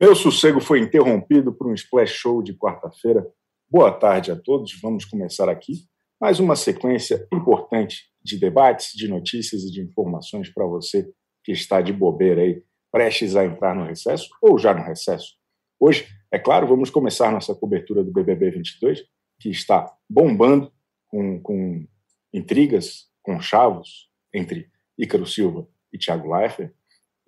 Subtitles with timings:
[0.00, 3.30] Meu sossego foi interrompido por um splash show de quarta-feira.
[3.68, 4.80] Boa tarde a todos.
[4.80, 5.74] Vamos começar aqui
[6.18, 11.12] mais uma sequência importante de debates, de notícias e de informações para você
[11.44, 15.34] que está de bobeira aí, prestes a entrar no recesso ou já no recesso.
[15.78, 19.02] Hoje, é claro, vamos começar nossa cobertura do BBB 22,
[19.38, 20.72] que está bombando
[21.08, 21.86] com, com
[22.32, 26.72] intrigas, com chavos entre Ícaro Silva e Thiago Leifert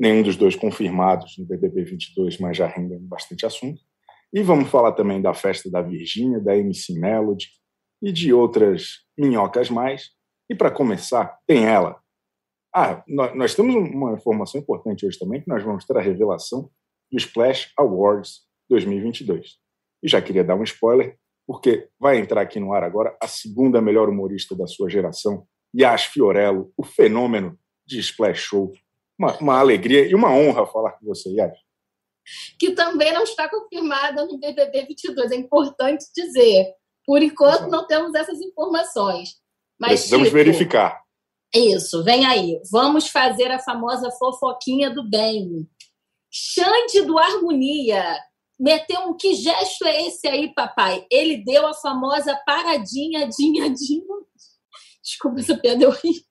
[0.02, 3.80] nenhum dos dois confirmados no BBB 22, mas já rendem bastante assunto.
[4.34, 7.46] E vamos falar também da festa da Virgínia, da MC Melody
[8.02, 10.10] e de outras minhocas mais.
[10.50, 12.00] E para começar, tem ela.
[12.74, 16.68] Ah, nós, nós temos uma informação importante hoje também, que nós vamos ter a revelação
[17.08, 19.56] do Splash Awards 2022.
[20.02, 21.16] E já queria dar um spoiler,
[21.46, 26.06] porque vai entrar aqui no ar agora a segunda melhor humorista da sua geração, Yas
[26.06, 28.72] Fiorello, o fenômeno de Splash Show,
[29.18, 31.56] uma, uma alegria e uma honra falar com você, Yas.
[32.58, 35.32] Que também não está confirmada no BBB 22.
[35.32, 36.72] É importante dizer.
[37.04, 37.70] Por enquanto, Exato.
[37.70, 39.30] não temos essas informações.
[39.78, 41.02] Mas, Precisamos tipo, verificar.
[41.54, 42.60] Isso, vem aí.
[42.70, 45.68] Vamos fazer a famosa fofoquinha do bem.
[46.30, 48.18] Xande do Harmonia
[48.58, 51.04] meteu um que gesto é esse aí, papai?
[51.10, 54.04] Ele deu a famosa paradinha, dinha, dinha.
[55.02, 56.22] Desculpa, essa piada é horrível.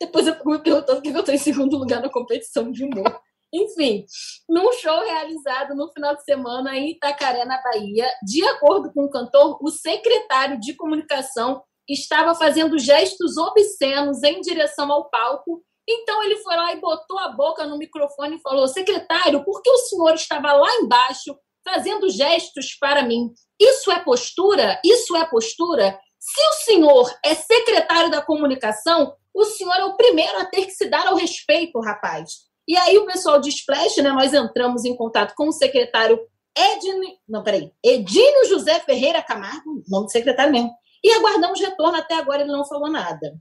[0.00, 2.84] Depois eu fico me perguntando por que eu estou em segundo lugar na competição de
[2.84, 3.20] humor.
[3.52, 4.04] Enfim,
[4.48, 9.10] num show realizado no final de semana em Itacaré, na Bahia, de acordo com o
[9.10, 15.62] cantor, o secretário de comunicação estava fazendo gestos obscenos em direção ao palco.
[15.88, 19.70] Então ele foi lá e botou a boca no microfone e falou: Secretário, por que
[19.70, 23.32] o senhor estava lá embaixo fazendo gestos para mim?
[23.58, 24.78] Isso é postura?
[24.84, 25.98] Isso é postura?
[26.18, 30.72] Se o senhor é secretário da comunicação, o senhor é o primeiro a ter que
[30.72, 32.48] se dar ao respeito, rapaz.
[32.66, 36.20] E aí o pessoal de Splash, né, nós entramos em contato com o secretário
[36.56, 40.72] Edne, não, peraí, Edínio José Ferreira Camargo, nome do secretário mesmo,
[41.04, 43.38] e aguardamos retorno, até agora ele não falou nada.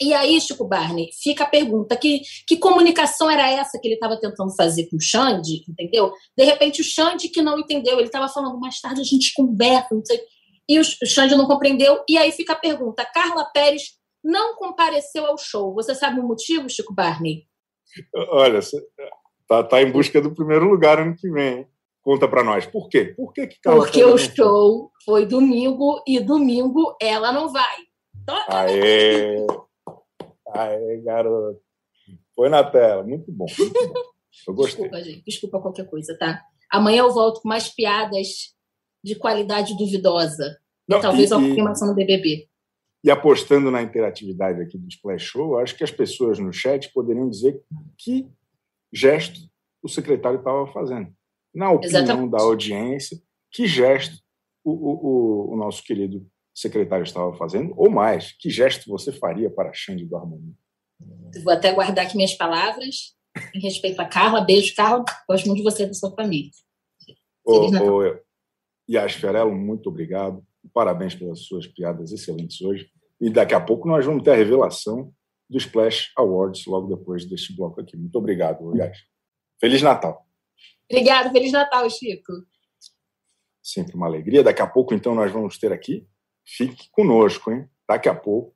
[0.00, 4.20] E aí, Chico Barney, fica a pergunta: que, que comunicação era essa que ele estava
[4.20, 6.12] tentando fazer com o Xande, entendeu?
[6.36, 9.94] De repente, o Xande que não entendeu, ele estava falando, mais tarde a gente conversa,
[9.94, 10.20] não sei.
[10.68, 15.38] E o Xande não compreendeu, e aí fica a pergunta: Carla Pérez não compareceu ao
[15.38, 15.74] show.
[15.74, 17.46] Você sabe o motivo, Chico Barney?
[18.14, 18.60] Olha,
[19.48, 21.66] tá, tá em busca do primeiro lugar ano que vem.
[22.02, 22.66] Conta para nós.
[22.66, 23.14] Por quê?
[23.16, 27.76] Por que, que Carla Porque o show foi domingo e domingo ela não vai.
[28.48, 29.46] Aê!
[30.54, 31.60] Aê, garoto.
[32.34, 33.02] Foi na tela.
[33.02, 33.46] Muito bom.
[33.58, 34.00] Muito bom.
[34.46, 34.84] Eu gostei.
[34.84, 35.24] Desculpa, gente.
[35.24, 36.40] Desculpa qualquer coisa, tá?
[36.70, 38.54] Amanhã eu volto com mais piadas
[39.02, 40.58] de qualidade duvidosa.
[40.88, 42.48] Não, e talvez e, uma confirmação no BBB.
[43.04, 47.28] E apostando na interatividade aqui do Splash Show, acho que as pessoas no chat poderiam
[47.28, 47.60] dizer
[47.96, 48.28] que
[48.92, 49.38] gesto
[49.82, 51.12] o secretário estava fazendo.
[51.54, 52.30] Na opinião Exatamente.
[52.30, 53.20] da audiência,
[53.50, 54.18] que gesto
[54.64, 59.70] o, o, o, nosso querido secretário estava fazendo, ou mais, que gesto você faria para
[59.70, 60.54] a Xande do Harmonia?
[61.42, 63.14] Vou até guardar aqui minhas palavras
[63.54, 64.40] em respeito a Carla.
[64.40, 65.04] Beijo, Carla.
[65.28, 66.50] Gosto muito de você e da sua família.
[67.44, 68.18] Ô, ô,
[68.90, 70.44] Yas Fiorello, muito obrigado.
[70.72, 72.90] Parabéns pelas suas piadas excelentes hoje.
[73.20, 75.12] E daqui a pouco nós vamos ter a revelação
[75.48, 77.96] do Splash Awards logo depois deste bloco aqui.
[77.96, 78.98] Muito obrigado, aliás.
[79.60, 80.26] Feliz Natal.
[80.90, 82.32] Obrigado, Feliz Natal, Chico.
[83.62, 84.42] Sempre uma alegria.
[84.42, 86.06] Daqui a pouco, então, nós vamos ter aqui.
[86.46, 87.68] Fique conosco, hein?
[87.86, 88.54] Daqui a pouco,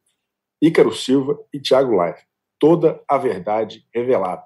[0.60, 2.20] Ícaro Silva e Tiago Live.
[2.58, 4.44] Toda a verdade revelada.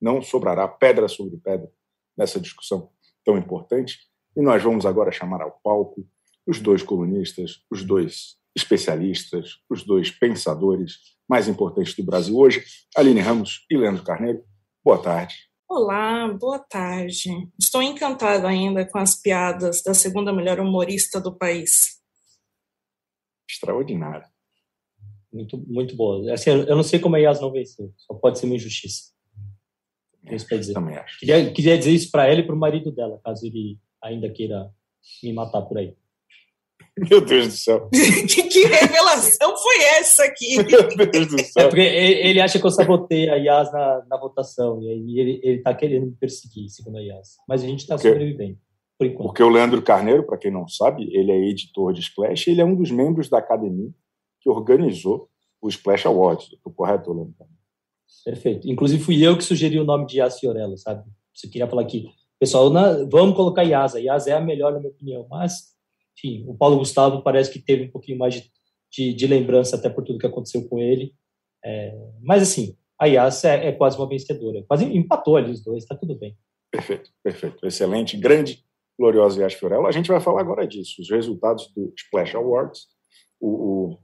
[0.00, 1.70] Não sobrará pedra sobre pedra
[2.16, 2.90] nessa discussão
[3.24, 3.98] tão importante.
[4.36, 6.06] E nós vamos agora chamar ao palco
[6.46, 12.62] os dois colunistas, os dois especialistas, os dois pensadores mais importantes do Brasil hoje,
[12.94, 14.44] Aline Ramos e Leandro Carneiro.
[14.84, 15.34] Boa tarde.
[15.66, 17.30] Olá, boa tarde.
[17.58, 21.98] Estou encantado ainda com as piadas da segunda melhor humorista do país.
[23.50, 24.26] Extraordinário.
[25.32, 26.32] Muito, muito boa.
[26.32, 27.90] Assim, eu não sei como a Yas não venceu.
[27.96, 29.12] Só pode ser uma injustiça.
[30.26, 30.74] É, isso dizer.
[30.74, 31.18] Também acho.
[31.18, 34.70] Queria, queria dizer isso para ela e para o marido dela, caso ele ainda queira
[35.22, 35.94] me matar por aí.
[36.98, 37.90] Meu Deus do céu.
[37.92, 40.56] que revelação foi essa aqui?
[40.96, 41.66] Meu Deus do céu.
[41.66, 44.82] É porque ele acha que eu sabotei a Yas na, na votação.
[44.82, 47.36] E aí ele, ele tá querendo me perseguir, segundo a Yas.
[47.46, 48.58] Mas a gente está sobrevivendo.
[48.98, 49.26] Por enquanto.
[49.26, 52.64] Porque o Leandro Carneiro, para quem não sabe, ele é editor de Splash, ele é
[52.64, 53.90] um dos membros da academia
[54.40, 55.28] que organizou
[55.60, 56.50] o Splash Awards.
[56.50, 57.60] Estou correto, Leandro Carneiro?
[58.24, 58.68] Perfeito.
[58.70, 61.04] Inclusive fui eu que sugeri o nome de Yas Fiorello, sabe?
[61.34, 62.08] Você queria falar aqui,
[62.38, 63.94] pessoal, na, vamos colocar Yas.
[63.94, 65.76] A Yas é a melhor, na minha opinião, mas
[66.16, 68.50] enfim, o Paulo Gustavo parece que teve um pouquinho mais de,
[68.90, 71.14] de, de lembrança até por tudo que aconteceu com ele.
[71.64, 74.64] É, mas assim, a Yas é, é, quase uma vencedora.
[74.66, 76.36] Quase empatou ali os dois, tá tudo bem.
[76.70, 77.66] Perfeito, perfeito.
[77.66, 78.64] Excelente, grande,
[78.98, 79.86] gloriosa Yas Fiorello.
[79.86, 82.86] A gente vai falar agora disso, os resultados do Splash Awards.
[83.38, 83.98] O, o,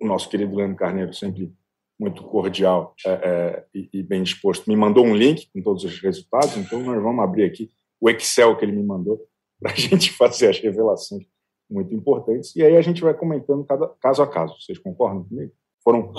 [0.00, 1.52] o nosso querido Leandro Carneiro, sempre
[2.00, 5.98] muito cordial é, é, e, e, bem disposto, me mandou um link com todos os
[6.00, 9.26] resultados, então nós vamos abrir aqui o Excel que ele me mandou
[9.60, 11.24] para a gente fazer as revelações
[11.70, 12.54] muito importantes.
[12.56, 14.54] E aí a gente vai comentando cada, caso a caso.
[14.60, 15.52] Vocês concordam comigo?
[15.82, 16.12] Foram,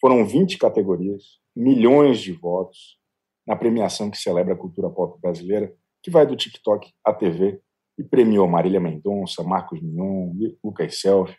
[0.00, 2.98] foram 20 categorias, milhões de votos
[3.46, 5.72] na premiação que celebra a cultura pop brasileira,
[6.02, 7.60] que vai do TikTok à TV
[7.98, 11.36] e premiou Marília Mendonça, Marcos Mignon, Lucas Selfie.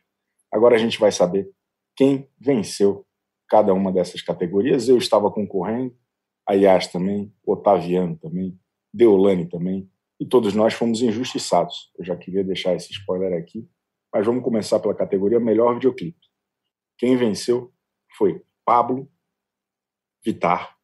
[0.52, 1.50] Agora a gente vai saber
[1.96, 3.06] quem venceu
[3.48, 4.88] cada uma dessas categorias.
[4.88, 5.96] Eu estava concorrendo,
[6.48, 8.58] a Yas também, Otaviano também,
[8.96, 11.92] Deolane também, e todos nós fomos injustiçados.
[11.98, 13.70] Eu já queria deixar esse spoiler aqui,
[14.14, 16.18] mas vamos começar pela categoria Melhor Videoclipe.
[16.98, 17.74] Quem venceu
[18.18, 19.12] foi Pablo
[20.24, 20.78] Vitar,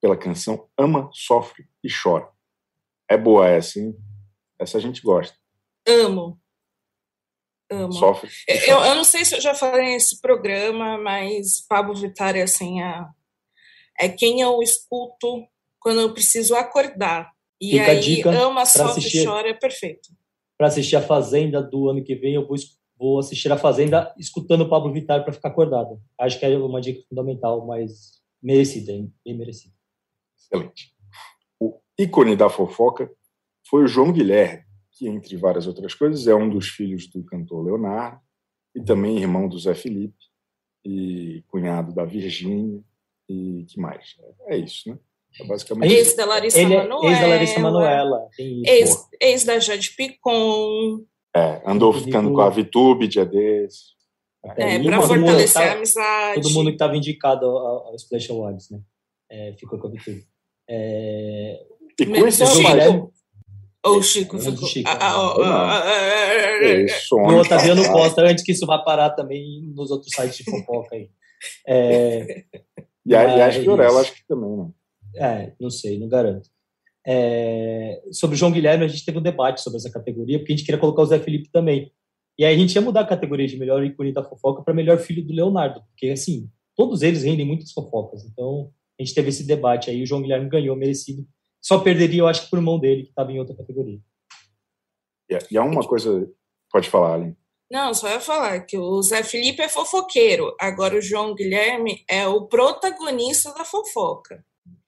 [0.00, 2.28] pela canção Ama, Sofre e Chora.
[3.08, 3.94] É boa essa, hein?
[4.58, 5.36] Essa a gente gosta.
[5.86, 6.40] Amo.
[7.70, 7.92] Amo.
[7.92, 8.30] Sofre.
[8.66, 12.80] Eu, eu não sei se eu já falei nesse programa, mas Pablo Vittar é assim,
[12.80, 13.10] a,
[14.00, 15.46] é quem eu escuto
[15.78, 17.33] quando eu preciso acordar.
[17.60, 20.10] E Fica aí, dica ama, sofre, assistir, chora, é perfeito.
[20.56, 22.56] Para assistir a Fazenda do ano que vem, eu vou,
[22.98, 26.00] vou assistir a Fazenda escutando o Pablo Vittar para ficar acordado.
[26.18, 28.92] Acho que é uma dica fundamental, mas merecida,
[29.24, 29.74] bem merecida.
[30.36, 30.94] Excelente.
[31.58, 33.10] O ícone da fofoca
[33.66, 37.64] foi o João Guilherme, que, entre várias outras coisas, é um dos filhos do cantor
[37.64, 38.20] Leonardo
[38.74, 40.24] e também irmão do Zé Felipe
[40.84, 42.82] e cunhado da Virgínia
[43.28, 44.16] e que mais?
[44.46, 44.98] É isso, né?
[45.40, 47.06] É basicamente ex da Larissa Ele Manoela.
[47.06, 48.28] É ex da Larissa Manoela.
[48.38, 51.04] Ex, ex da Jade Picon.
[51.36, 53.94] É, andou ficando com a Vitube dia desses.
[54.56, 56.42] É, para fortalecer tá, a amizade.
[56.42, 58.78] Todo mundo que estava indicado ao, ao Splash Awards, né?
[59.30, 60.24] É, ficou com a Vitube.
[60.68, 61.60] É...
[61.98, 63.12] E com esse Chico.
[63.84, 64.68] Ou o Chico ficou.
[64.68, 64.90] Chico,
[67.12, 71.10] o Otaviano posta antes que isso vá parar também nos outros sites de fofoca aí.
[71.66, 72.44] É,
[73.04, 74.70] e, a, e a Fiorella, acho que também, né?
[75.16, 76.48] É, não sei, não garanto.
[77.06, 80.56] É, sobre o João Guilherme, a gente teve um debate sobre essa categoria, porque a
[80.56, 81.92] gente queria colocar o Zé Felipe também.
[82.38, 84.98] E aí a gente ia mudar a categoria de melhor ícone da fofoca para melhor
[84.98, 88.24] filho do Leonardo, porque, assim, todos eles rendem muitas fofocas.
[88.24, 91.26] Então, a gente teve esse debate aí, o João Guilherme ganhou, merecido.
[91.60, 94.00] Só perderia, eu acho, por mão dele, que estava em outra categoria.
[95.50, 96.28] E há uma coisa...
[96.70, 97.36] Pode falar, Aline.
[97.70, 102.26] Não, só ia falar que o Zé Felipe é fofoqueiro, agora o João Guilherme é
[102.26, 104.44] o protagonista da fofoca.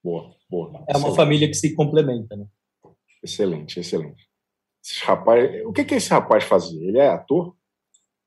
[0.06, 0.84] Boa, boa.
[0.88, 2.46] É uma família que se complementa, né?
[3.24, 4.30] Excelente, excelente.
[4.80, 6.80] Esse rapaz, o que, que esse rapaz fazia?
[6.88, 7.56] Ele é ator?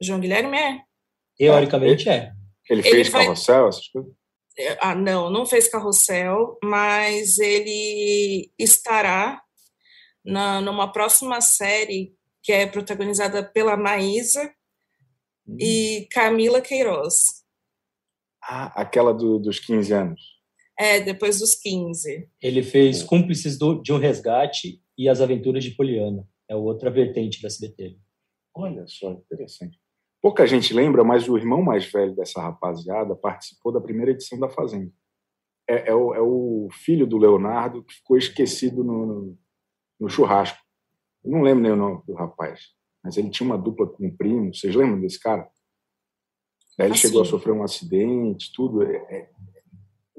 [0.02, 0.82] João Guilherme é.
[1.38, 2.34] Teoricamente é.
[2.70, 4.12] Ele, fez ele carrossel, essas coisas?
[4.58, 9.42] É, ah, não, não fez carrossel, mas ele estará
[10.22, 14.54] na, numa próxima série que é protagonizada pela Maísa
[15.48, 15.56] hum.
[15.58, 17.46] e Camila Queiroz.
[18.44, 20.39] Ah, aquela do, dos 15 anos.
[20.80, 22.30] É, depois dos 15.
[22.42, 26.26] Ele fez Cúmplices do, de um Resgate e As Aventuras de Poliana.
[26.48, 27.98] É outra vertente da SBT.
[28.56, 29.78] Olha só, interessante.
[30.22, 34.48] Pouca gente lembra, mas o irmão mais velho dessa rapaziada participou da primeira edição da
[34.48, 34.90] Fazenda.
[35.68, 39.38] É, é, o, é o, filho do Leonardo que ficou esquecido no, no,
[40.00, 40.58] no, churrasco.
[41.26, 42.70] Eu não lembro nem o nome do rapaz,
[43.04, 44.56] mas ele tinha uma dupla com um primo.
[44.56, 45.50] Vocês lembram desse cara?
[46.78, 47.02] Daí ele assim.
[47.02, 48.82] chegou a sofrer um acidente, tudo.
[48.82, 49.30] É, é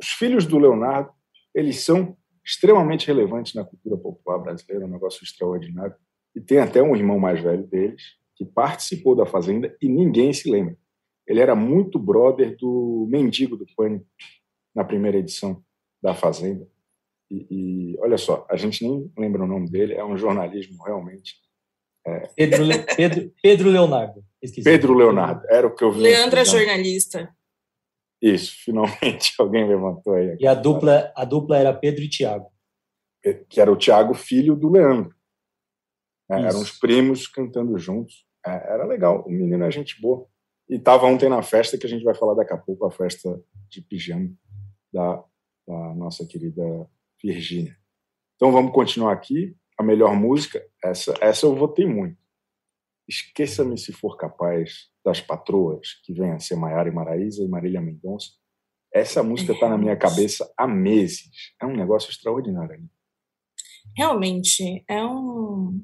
[0.00, 1.10] os filhos do Leonardo,
[1.54, 5.94] eles são extremamente relevantes na cultura popular brasileira, é um negócio extraordinário.
[6.34, 8.02] E tem até um irmão mais velho deles
[8.34, 10.76] que participou da Fazenda e ninguém se lembra.
[11.26, 14.06] Ele era muito brother do Mendigo do Pânico
[14.74, 15.62] na primeira edição
[16.02, 16.66] da Fazenda.
[17.30, 21.36] E, e, olha só, a gente nem lembra o nome dele, é um jornalismo realmente.
[22.06, 22.28] É...
[22.34, 22.78] Pedro, Le...
[22.96, 24.24] Pedro, Pedro Leonardo.
[24.42, 24.64] Esqueci.
[24.64, 26.00] Pedro Leonardo, era o que eu vi.
[26.00, 27.32] Leandro é jornalista.
[28.20, 30.36] Isso, finalmente alguém levantou aí.
[30.38, 32.50] E a dupla, a dupla era Pedro e Tiago.
[33.48, 35.14] Que era o Tiago, filho do Leandro.
[36.30, 38.26] É, eram os primos cantando juntos.
[38.46, 40.26] É, era legal, o menino é gente boa.
[40.68, 43.42] E estava ontem na festa, que a gente vai falar daqui a pouco, a festa
[43.68, 44.32] de pijama
[44.92, 45.16] da,
[45.66, 46.62] da nossa querida
[47.22, 47.76] Virgínia.
[48.36, 49.56] Então vamos continuar aqui.
[49.78, 52.16] A melhor música, essa, essa eu votei muito.
[53.08, 57.80] Esqueça-me se for capaz das patroas, que vem a ser Maiara e Maraísa e Marília
[57.80, 58.30] Mendonça.
[58.92, 61.30] Essa música está na minha cabeça há meses.
[61.60, 62.88] É um negócio extraordinário.
[63.96, 65.80] Realmente, é um.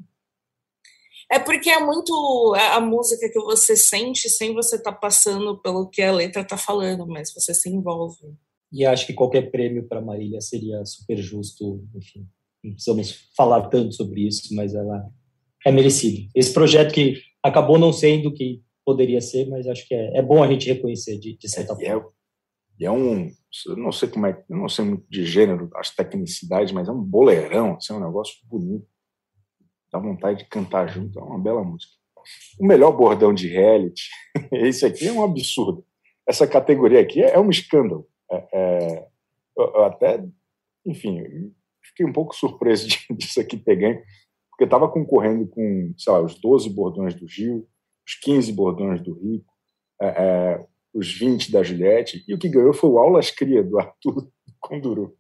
[1.31, 5.89] É porque é muito a música que você sente sem você estar tá passando pelo
[5.89, 8.37] que a letra está falando, mas você se envolve.
[8.73, 12.29] E acho que qualquer prêmio para Marília seria super justo, enfim.
[12.63, 15.09] não precisamos falar tanto sobre isso, mas ela
[15.65, 16.29] é merecido.
[16.35, 20.23] Esse projeto que acabou não sendo o que poderia ser, mas acho que é, é
[20.23, 22.13] bom a gente reconhecer de, de certa é, forma.
[22.79, 23.29] E é, é, um,
[23.67, 26.93] eu não sei como é, eu não sei muito de gênero, as tecnicidades, mas é
[26.93, 28.87] um boleirão, assim, é um negócio bonito.
[29.93, 31.93] Dá vontade de cantar junto, é uma bela música.
[32.61, 34.09] O melhor bordão de reality,
[34.53, 35.85] esse aqui é um absurdo.
[36.27, 38.07] Essa categoria aqui é, é um escândalo.
[38.31, 39.07] É, é,
[39.57, 40.25] eu até,
[40.85, 41.53] enfim,
[41.83, 44.01] fiquei um pouco surpreso disso aqui peguei,
[44.51, 47.69] porque estava concorrendo com, sei lá, os 12 bordões do Gil,
[48.07, 49.53] os 15 bordões do Rico,
[50.01, 53.79] é, é, os 20 da Juliette, e o que ganhou foi o Aulas Cria, do
[53.79, 54.29] Arthur
[54.61, 55.17] Conduru.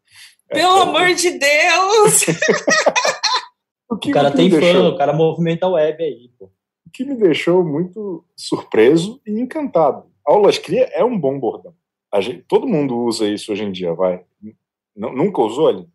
[0.49, 2.26] É, Pelo é, amor de Deus!
[3.90, 6.47] o, o, cara tem fã, deixou, o cara movimenta a web aí, pô.
[6.87, 10.11] O que me deixou muito surpreso e encantado.
[10.25, 11.75] Aulas Cria é um bom bordão.
[12.21, 14.25] Gente, todo mundo usa isso hoje em dia, vai.
[14.43, 14.57] N
[14.97, 15.87] nunca usou ali?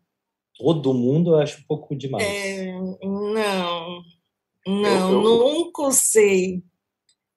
[0.56, 2.24] Todo mundo eu acho um pouco demais.
[2.24, 4.02] É, não,
[4.66, 5.54] não, eu, eu...
[5.54, 6.62] nunca usei.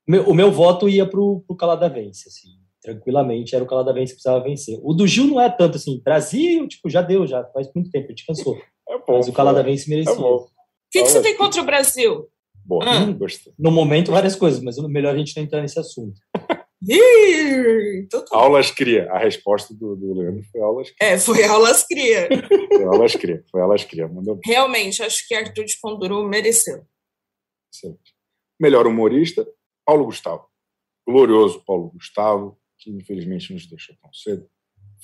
[0.07, 2.49] Meu, o meu voto ia pro, pro Caladavense, assim,
[2.81, 4.79] tranquilamente, era o Caladavense que precisava vencer.
[4.83, 8.05] O do Gil não é tanto assim, Brasil, tipo, já deu, já faz muito tempo,
[8.05, 8.55] a gente cansou.
[8.87, 10.13] É bom, Mas o Caladavense merecia.
[10.13, 10.47] É o
[10.91, 12.29] que, que você tem contra o Brasil?
[12.63, 13.05] Boa, ah.
[13.11, 13.53] gostei.
[13.59, 16.19] No momento, várias coisas, mas o melhor a gente não entrar nesse assunto.
[16.87, 19.09] Então tá aulas cria.
[19.11, 21.09] A resposta do, do Leandro foi aulas cria.
[21.09, 22.29] É, foi aulas cria.
[22.67, 23.43] foi aulas cria.
[23.51, 24.07] Foi aulas cria.
[24.07, 24.39] Mandou...
[24.45, 26.83] Realmente, acho que Arthur de Conduru mereceu.
[27.73, 28.13] Excelente.
[28.59, 29.47] Melhor humorista,
[29.85, 30.47] Paulo Gustavo.
[31.07, 34.49] Glorioso Paulo Gustavo, que infelizmente nos deixou tão cedo.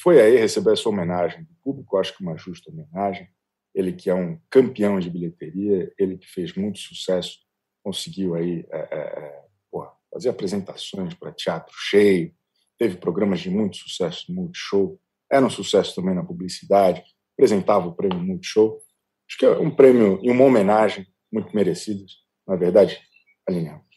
[0.01, 3.29] Foi aí receber essa homenagem do público, acho que uma justa homenagem.
[3.73, 7.39] Ele que é um campeão de bilheteria, ele que fez muito sucesso,
[7.83, 12.33] conseguiu aí é, é, é porra, fazer apresentações para teatro cheio,
[12.77, 14.99] teve programas de muito sucesso no Multishow,
[15.31, 18.81] era um sucesso também na publicidade, apresentava o prêmio Multishow.
[19.29, 22.11] Acho que é um prêmio e uma homenagem muito merecidas,
[22.45, 22.99] na verdade,
[23.47, 23.90] alinhamos.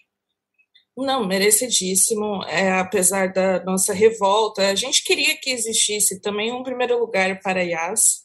[0.96, 2.44] Não, merecidíssimo.
[2.44, 7.62] É, apesar da nossa revolta, a gente queria que existisse também um primeiro lugar para
[7.62, 8.24] Yas,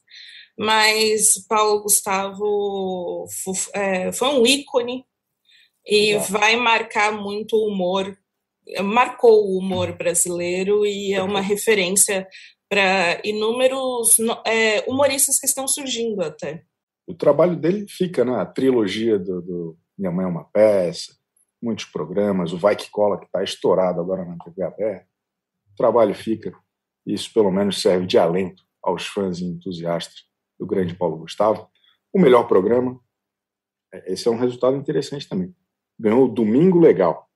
[0.57, 3.25] mas Paulo Gustavo
[3.73, 5.03] é, foi um ícone
[5.85, 8.15] e vai marcar muito o humor,
[8.83, 12.27] marcou o humor brasileiro e é uma referência
[12.69, 16.63] para inúmeros é, humoristas que estão surgindo até.
[17.07, 18.35] O trabalho dele fica, né?
[18.35, 21.18] A trilogia do, do Minha Mãe é uma Peça,
[21.61, 25.07] muitos programas, o Vai Que Cola, que está estourado agora na TV aberta.
[25.71, 26.53] O trabalho fica,
[27.05, 30.23] isso pelo menos serve de alento aos fãs e entusiastas
[30.59, 31.69] do grande Paulo Gustavo.
[32.13, 32.99] O melhor programa,
[33.93, 35.53] é, esse é um resultado interessante também
[35.99, 37.27] ganhou o Domingo Legal,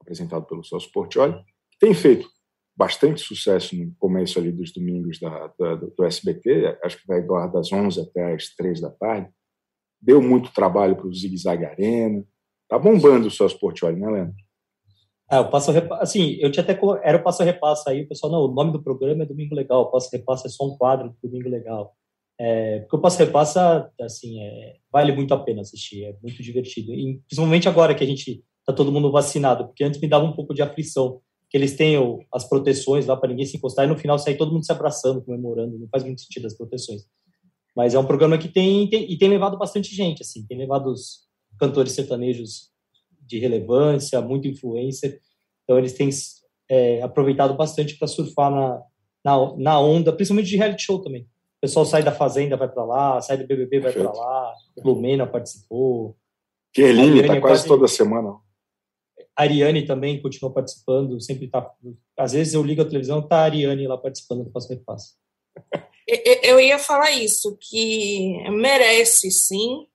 [0.00, 1.34] apresentado pelo Celso Portioli,
[1.72, 2.28] que tem feito
[2.76, 7.50] bastante sucesso no começo ali dos domingos da, da, do SBT, acho que vai doar
[7.50, 9.28] das 11 até as 3 da tarde.
[10.00, 12.24] Deu muito trabalho para o Zig Zag Arena.
[12.68, 14.34] Tá bombando o Celso Portioli, né, Leandro?
[15.30, 18.40] É, o passo assim, eu tinha até era o passo repassa aí, o pessoal não,
[18.42, 21.28] o nome do programa é Domingo Legal, o passo repassa é só um quadro do
[21.28, 21.94] Domingo Legal.
[22.38, 26.92] É, porque o Passo Repassa, assim, é, vale muito a pena assistir, é muito divertido.
[26.92, 30.32] E, principalmente agora que a gente tá todo mundo vacinado, porque antes me dava um
[30.32, 31.96] pouco de aflição, que eles têm
[32.32, 35.22] as proteções lá para ninguém se encostar e no final sair todo mundo se abraçando,
[35.22, 37.02] comemorando, não faz muito sentido as proteções.
[37.76, 40.90] Mas é um programa que tem, tem e tem levado bastante gente, assim, tem levado
[40.90, 41.24] os
[41.58, 42.70] cantores sertanejos
[43.20, 45.20] de relevância, muito influencer,
[45.62, 46.10] então eles têm
[46.68, 48.82] é, aproveitado bastante para surfar na,
[49.24, 51.26] na, na onda, principalmente de reality show também
[51.64, 54.54] pessoal sai da Fazenda, vai para lá, sai do BBB, vai para lá.
[54.84, 56.14] Lumena participou.
[56.74, 58.36] Kerline está quase toda semana.
[59.34, 61.72] A Ariane também continua participando, sempre está.
[62.18, 65.14] Às vezes eu ligo a televisão, tá a Ariane lá participando do Passo Repasso.
[66.42, 69.86] Eu ia falar isso, que merece sim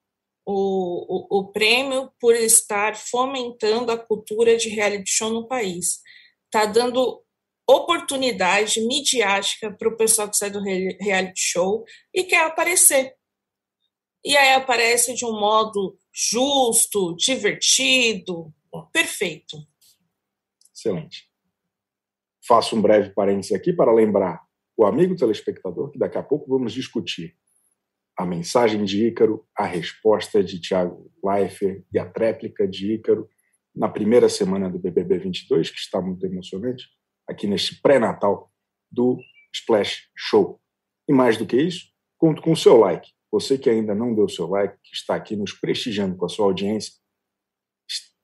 [0.51, 6.01] o, o, o prêmio por estar fomentando a cultura de reality show no país.
[6.45, 7.23] Está dando
[7.67, 13.13] oportunidade midiática para o pessoal que sai do reality show e quer aparecer.
[14.25, 18.51] E aí aparece de um modo justo, divertido,
[18.91, 19.55] perfeito.
[20.75, 21.29] Excelente.
[22.45, 24.41] Faço um breve parênteses aqui para lembrar
[24.75, 27.37] o amigo telespectador que daqui a pouco vamos discutir
[28.19, 33.29] a mensagem de Ícaro, a resposta de Tiago Leifert e a tréplica de Ícaro
[33.73, 36.85] na primeira semana do BBB 22, que está muito emocionante
[37.25, 38.51] aqui neste pré-natal
[38.91, 39.17] do
[39.55, 40.59] Splash Show.
[41.07, 43.09] E mais do que isso, conto com o seu like.
[43.31, 46.29] Você que ainda não deu o seu like, que está aqui nos prestigiando com a
[46.29, 46.95] sua audiência,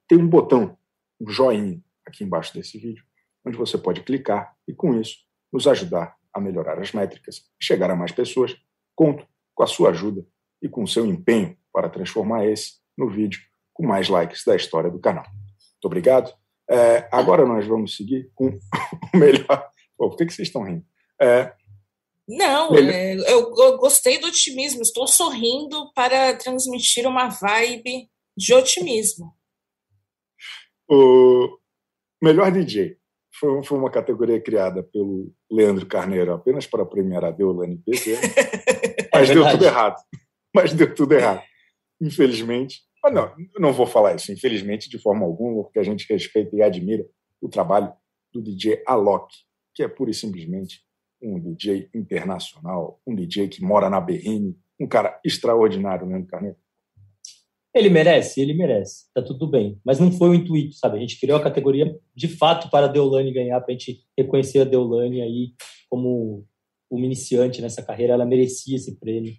[0.09, 0.77] tem um botão,
[1.21, 3.05] um joinha aqui embaixo desse vídeo,
[3.47, 5.19] onde você pode clicar e, com isso,
[5.53, 8.53] nos ajudar a melhorar as métricas chegar a mais pessoas.
[8.93, 10.23] Conto com a sua ajuda
[10.61, 13.39] e com seu empenho para transformar esse no vídeo
[13.73, 15.25] com mais likes da história do canal.
[15.25, 16.31] Muito obrigado.
[16.69, 18.47] É, agora nós vamos seguir com
[19.13, 19.69] o melhor.
[19.97, 20.85] Pô, por que, que vocês estão rindo?
[21.19, 21.53] É,
[22.27, 24.81] não, é, eu, eu, gostei do otimismo.
[24.81, 29.31] Estou sorrindo para transmitir uma vibe de otimismo.
[30.89, 31.57] O
[32.21, 32.97] melhor DJ
[33.39, 38.17] foi, foi uma categoria criada pelo Leandro Carneiro apenas para premiar a Deolane PT,
[39.19, 39.95] mas é deu tudo errado.
[40.53, 41.43] Mas deu tudo errado.
[42.01, 42.81] Infelizmente.
[43.03, 46.61] Mas não, não vou falar isso, infelizmente, de forma alguma, porque a gente respeita e
[46.61, 47.05] admira
[47.41, 47.93] o trabalho
[48.33, 49.33] do DJ Alok,
[49.75, 50.81] que é pura e simplesmente
[51.21, 56.57] um DJ internacional, um DJ que mora na Berrine, um cara extraordinário, Leandro Carneiro.
[57.73, 59.79] Ele merece, ele merece, tá tudo bem.
[59.83, 60.97] Mas não foi o intuito, sabe?
[60.97, 64.59] A gente criou a categoria de fato para a Deolane ganhar, para a gente reconhecer
[64.59, 65.53] a Deolane aí
[65.89, 66.47] como
[66.89, 69.35] uma iniciante nessa carreira, ela merecia esse prêmio.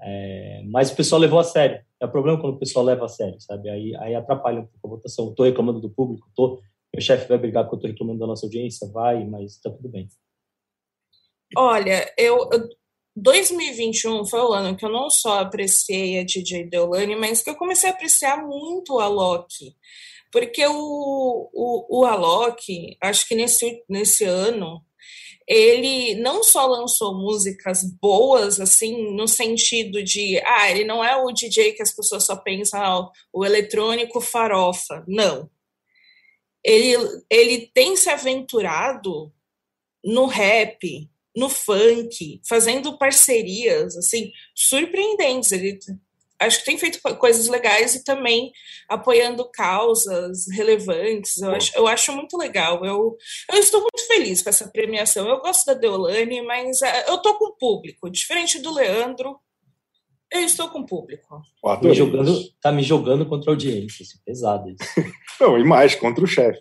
[0.00, 1.82] É, mas o pessoal levou a sério.
[2.00, 3.70] É o problema quando o pessoal leva a sério, sabe?
[3.70, 5.30] Aí, aí atrapalha um pouco a votação.
[5.30, 6.60] Estou reclamando do público, tô,
[6.92, 9.88] meu chefe vai brigar porque eu estou reclamando da nossa audiência, vai, mas tá tudo
[9.88, 10.08] bem.
[11.56, 12.48] Olha, eu,
[13.14, 17.56] 2021 foi o ano que eu não só apreciei a DJ Deolane, mas que eu
[17.56, 19.74] comecei a apreciar muito a Loki.
[20.30, 24.84] Porque o, o, o Alok, acho que nesse, nesse ano,
[25.46, 31.30] ele não só lançou músicas boas, assim, no sentido de, ah, ele não é o
[31.30, 35.04] DJ que as pessoas só pensam, ah, o eletrônico farofa.
[35.06, 35.48] Não.
[36.64, 36.96] Ele,
[37.30, 39.32] ele tem se aventurado
[40.04, 45.52] no rap, no funk, fazendo parcerias assim surpreendentes.
[45.52, 45.78] Ele
[46.40, 48.52] acho que tem feito coisas legais e também
[48.88, 51.40] apoiando causas relevantes.
[51.40, 52.84] Eu acho, eu acho muito legal.
[52.84, 53.16] Eu,
[53.50, 55.28] eu estou muito feliz com essa premiação.
[55.28, 58.10] Eu gosto da Deolane, mas uh, eu estou com público.
[58.10, 59.38] Diferente do Leandro,
[60.32, 61.40] eu estou com público.
[61.62, 64.02] Tá me jogando, tá me jogando contra a audiência.
[64.02, 64.84] Isso, é pesado isso.
[65.40, 66.60] Não, e mais, contra o chefe.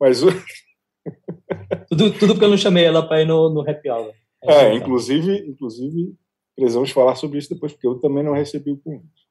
[0.00, 0.28] Mas o,
[1.88, 4.12] tudo, tudo porque eu não chamei ela para ir no, no happy hour.
[4.42, 6.14] É, é inclusive, inclusive,
[6.54, 9.24] precisamos falar sobre isso depois, porque eu também não recebi o convite.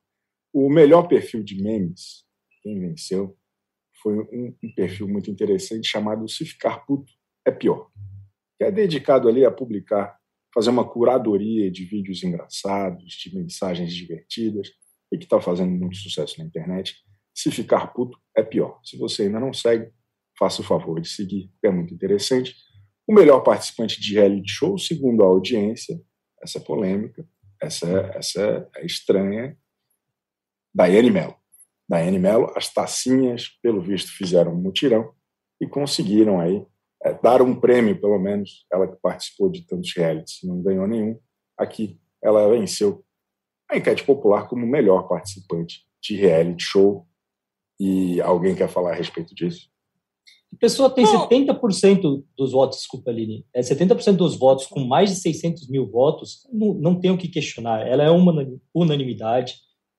[0.54, 2.26] O melhor perfil de memes,
[2.62, 3.38] quem venceu,
[4.02, 7.12] foi um, um perfil muito interessante chamado Se Ficar Puto
[7.46, 7.90] é Pior,
[8.58, 10.18] que é dedicado ali a publicar,
[10.54, 14.70] fazer uma curadoria de vídeos engraçados, de mensagens divertidas,
[15.12, 16.96] e que está fazendo muito sucesso na internet.
[17.34, 18.80] Se Ficar Puto é Pior.
[18.84, 19.92] Se você ainda não segue,
[20.38, 22.56] faça o favor de seguir, é muito interessante.
[23.08, 26.00] O melhor participante de reality show, segundo a audiência,
[26.44, 27.26] essa polêmica,
[27.62, 29.58] essa, essa estranha,
[30.76, 31.36] Daiane Mello.
[31.88, 35.14] Daiane Mello, as tacinhas, pelo visto, fizeram um mutirão
[35.62, 36.66] e conseguiram aí
[37.04, 41.20] é, dar um prêmio, pelo menos, ela que participou de tantos realities, não ganhou nenhum.
[41.58, 43.06] Aqui, ela venceu
[43.70, 47.08] a enquete popular como melhor participante de reality show.
[47.80, 49.70] E alguém quer falar a respeito disso?
[50.54, 51.28] A pessoa tem não.
[51.28, 56.48] 70% dos votos, desculpa, Aline, é 70% dos votos com mais de 600 mil votos,
[56.52, 57.88] não, não tem o que questionar.
[57.88, 59.56] Ela é uma unanimidade.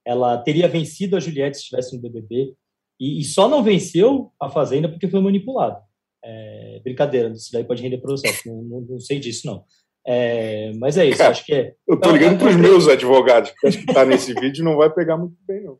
[0.06, 2.54] Ela teria vencido a Juliette se estivesse no BBB
[3.00, 5.78] e, e, só não venceu a Fazenda porque foi manipulado.
[6.24, 9.64] É, brincadeira, isso daí pode render processo, não, não, não sei disso, não.
[10.06, 11.74] É, mas é isso, Cara, acho que é.
[11.88, 14.92] Eu tô ligando para os meus advogados, porque acho que tá nesse vídeo não vai
[14.92, 15.78] pegar muito bem, não.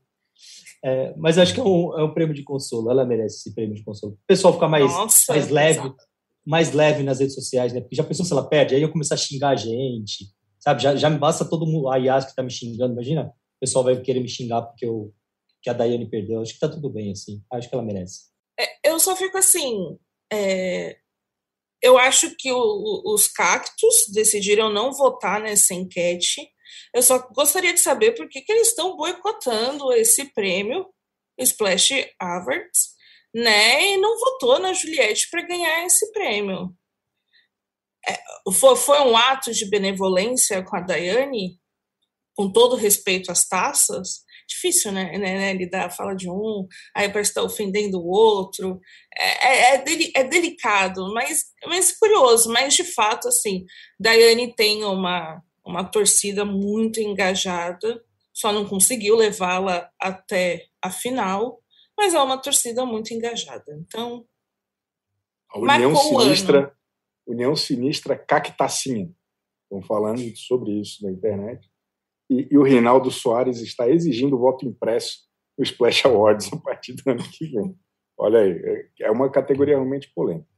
[0.84, 3.74] É, mas acho que é um, é um, prêmio de consolo, ela merece esse prêmio
[3.74, 4.14] de consolo.
[4.14, 5.94] O pessoal fica mais, Nossa, mais leve,
[6.46, 7.80] mais leve nas redes sociais, né?
[7.80, 10.26] Porque já pensou se ela perde, aí eu começar a xingar a gente,
[10.60, 10.82] sabe?
[10.82, 13.84] Já, já me basta todo mundo, a Yas que tá me xingando, imagina, o pessoal
[13.84, 15.12] vai querer me xingar porque eu,
[15.64, 16.42] que a Daiane perdeu.
[16.42, 17.42] Acho que tá tudo bem, assim.
[17.50, 18.24] Acho que ela merece.
[18.60, 19.96] É, eu só fico assim.
[20.30, 20.98] É,
[21.80, 26.46] eu acho que o, os cactos decidiram não votar nessa enquete
[26.92, 30.86] eu só gostaria de saber por que, que eles estão boicotando esse prêmio,
[31.38, 32.94] Splash Awards,
[33.34, 33.94] né?
[33.94, 36.74] E não votou na Juliette para ganhar esse prêmio.
[38.06, 38.20] É,
[38.52, 41.58] foi, foi um ato de benevolência com a Daiane,
[42.36, 47.30] com todo respeito às taças, difícil, né, né, né lidar, fala de um, aí parece
[47.30, 48.80] estar tá ofendendo o outro,
[49.16, 53.64] é, é, é, deli, é, delicado, mas, mas curioso, mas de fato, assim,
[53.98, 61.62] Daiane tem uma, uma torcida muito engajada, só não conseguiu levá-la até a final,
[61.96, 63.64] mas é uma torcida muito engajada.
[63.78, 64.26] Então,
[65.50, 66.76] a União Sinistra,
[67.26, 69.10] União Sinistra Cactacinha.
[69.62, 71.70] Estão falando sobre isso na internet.
[72.28, 75.20] E, e o Reinaldo Soares está exigindo voto impresso
[75.56, 77.78] no Splash Awards a partir do ano que vem.
[78.18, 80.48] Olha aí, é, é uma categoria realmente polêmica.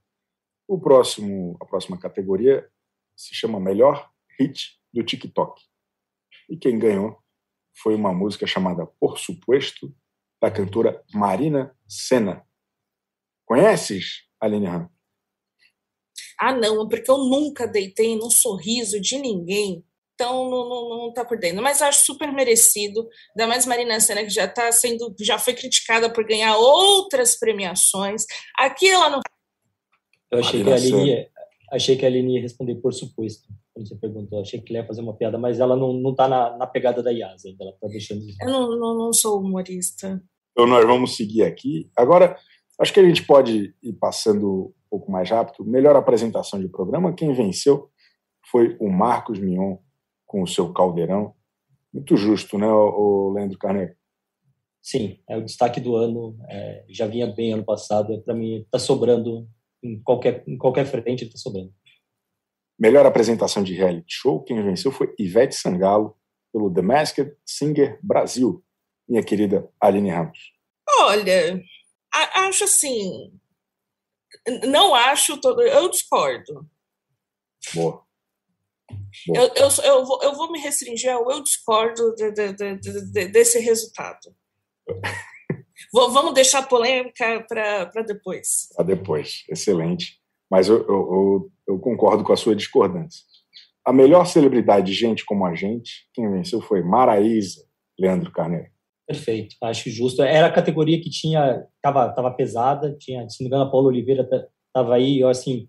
[0.68, 2.68] O próximo, a próxima categoria
[3.14, 5.62] se chama Melhor Hit do TikTok.
[6.48, 7.18] E quem ganhou
[7.82, 9.94] foi uma música chamada Por Supuesto,
[10.40, 12.44] da cantora Marina Senna.
[13.44, 14.90] Conheces, Aline Ram?
[16.38, 19.84] Ah, não, porque eu nunca deitei num sorriso de ninguém.
[20.14, 21.62] Então não, não, não tá por dentro.
[21.62, 23.06] Mas acho super merecido.
[23.30, 28.24] Ainda mais Marina Senna, que já tá sendo, já foi criticada por ganhar outras premiações.
[28.58, 29.20] Aqui ela não.
[30.30, 31.30] Eu achei Marina que a Aline,
[31.72, 34.40] achei que a Aline ia responder por suposto quando você perguntou.
[34.40, 37.02] Achei que ela ia fazer uma piada, mas ela não, não tá na, na pegada
[37.02, 38.34] da Yasa, ela tá deixando de...
[38.40, 40.22] Eu não, não, não sou humorista.
[40.52, 41.90] Então nós vamos seguir aqui.
[41.94, 42.38] Agora,
[42.80, 45.62] acho que a gente pode ir passando um pouco mais rápido.
[45.66, 47.90] Melhor apresentação de programa, quem venceu
[48.50, 49.76] foi o Marcos Mion
[50.24, 51.34] com o seu caldeirão.
[51.92, 53.94] Muito justo, né, o Leandro Carneiro?
[54.82, 56.36] Sim, é o destaque do ano.
[56.48, 58.22] É, já vinha bem ano passado.
[58.22, 59.46] Para mim, está sobrando
[59.82, 61.72] em qualquer, em qualquer frente, está sobrando.
[62.78, 66.16] Melhor apresentação de reality show, quem venceu foi Ivete Sangalo,
[66.52, 68.64] pelo The Masked Singer Brasil,
[69.08, 70.52] minha querida Aline Ramos.
[71.00, 71.62] Olha,
[72.12, 73.32] acho assim.
[74.66, 75.40] Não acho.
[75.40, 76.66] Todo, eu discordo.
[77.74, 78.04] Boa.
[79.34, 83.58] Eu, eu, eu, vou, eu vou me restringir ao eu discordo de, de, de, desse
[83.58, 84.34] resultado.
[85.92, 88.68] Vamos deixar a polêmica para depois.
[88.76, 93.22] Para depois, excelente mas eu, eu, eu, concordo com a sua discordância.
[93.84, 97.64] A melhor celebridade de gente como a gente, quem venceu foi Maraísa,
[97.98, 98.70] Leandro Carneiro.
[99.06, 100.22] Perfeito, acho justo.
[100.22, 103.88] Era a categoria que tinha, estava tava pesada, tinha, se não me engano, a Paula
[103.88, 104.28] Oliveira
[104.68, 105.68] estava aí, eu assim,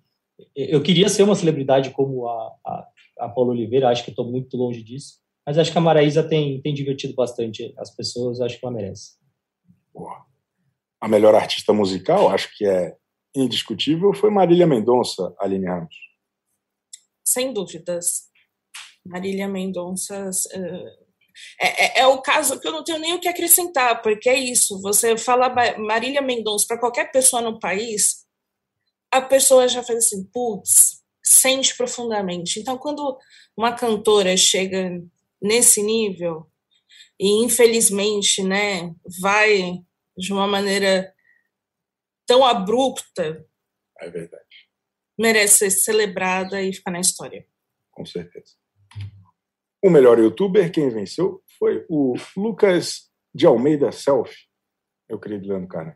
[0.56, 2.88] eu queria ser uma celebridade como a, a,
[3.20, 6.60] a Paula Oliveira, acho que estou muito longe disso, mas acho que a Maraísa tem,
[6.62, 9.12] tem divertido bastante as pessoas, acho que ela merece.
[9.94, 10.26] Boa.
[11.00, 12.96] A melhor artista musical, acho que é
[13.36, 15.96] indiscutível foi Marília Mendonça, Aline Ramos.
[17.26, 18.28] Sem dúvidas.
[19.06, 21.08] Marília Mendonça uh,
[21.60, 24.38] é, é, é, o caso que eu não tenho nem o que acrescentar, porque é
[24.38, 24.82] isso.
[24.82, 28.26] Você fala Marília Mendonça para qualquer pessoa no país,
[29.12, 32.60] a pessoa já faz assim, putz, sente profundamente.
[32.60, 33.18] Então, quando
[33.56, 35.02] uma cantora chega
[35.42, 36.48] nesse nível
[37.20, 39.80] e infelizmente, né, vai
[40.18, 41.14] de uma maneira
[42.28, 43.46] tão abrupta.
[44.00, 44.44] É verdade.
[45.18, 47.48] Merece ser celebrada e ficar na história.
[47.92, 48.54] Com certeza.
[49.84, 54.36] O melhor youtuber, quem venceu, foi o Lucas de Almeida Self,
[55.10, 55.96] meu querido Leandro Carne.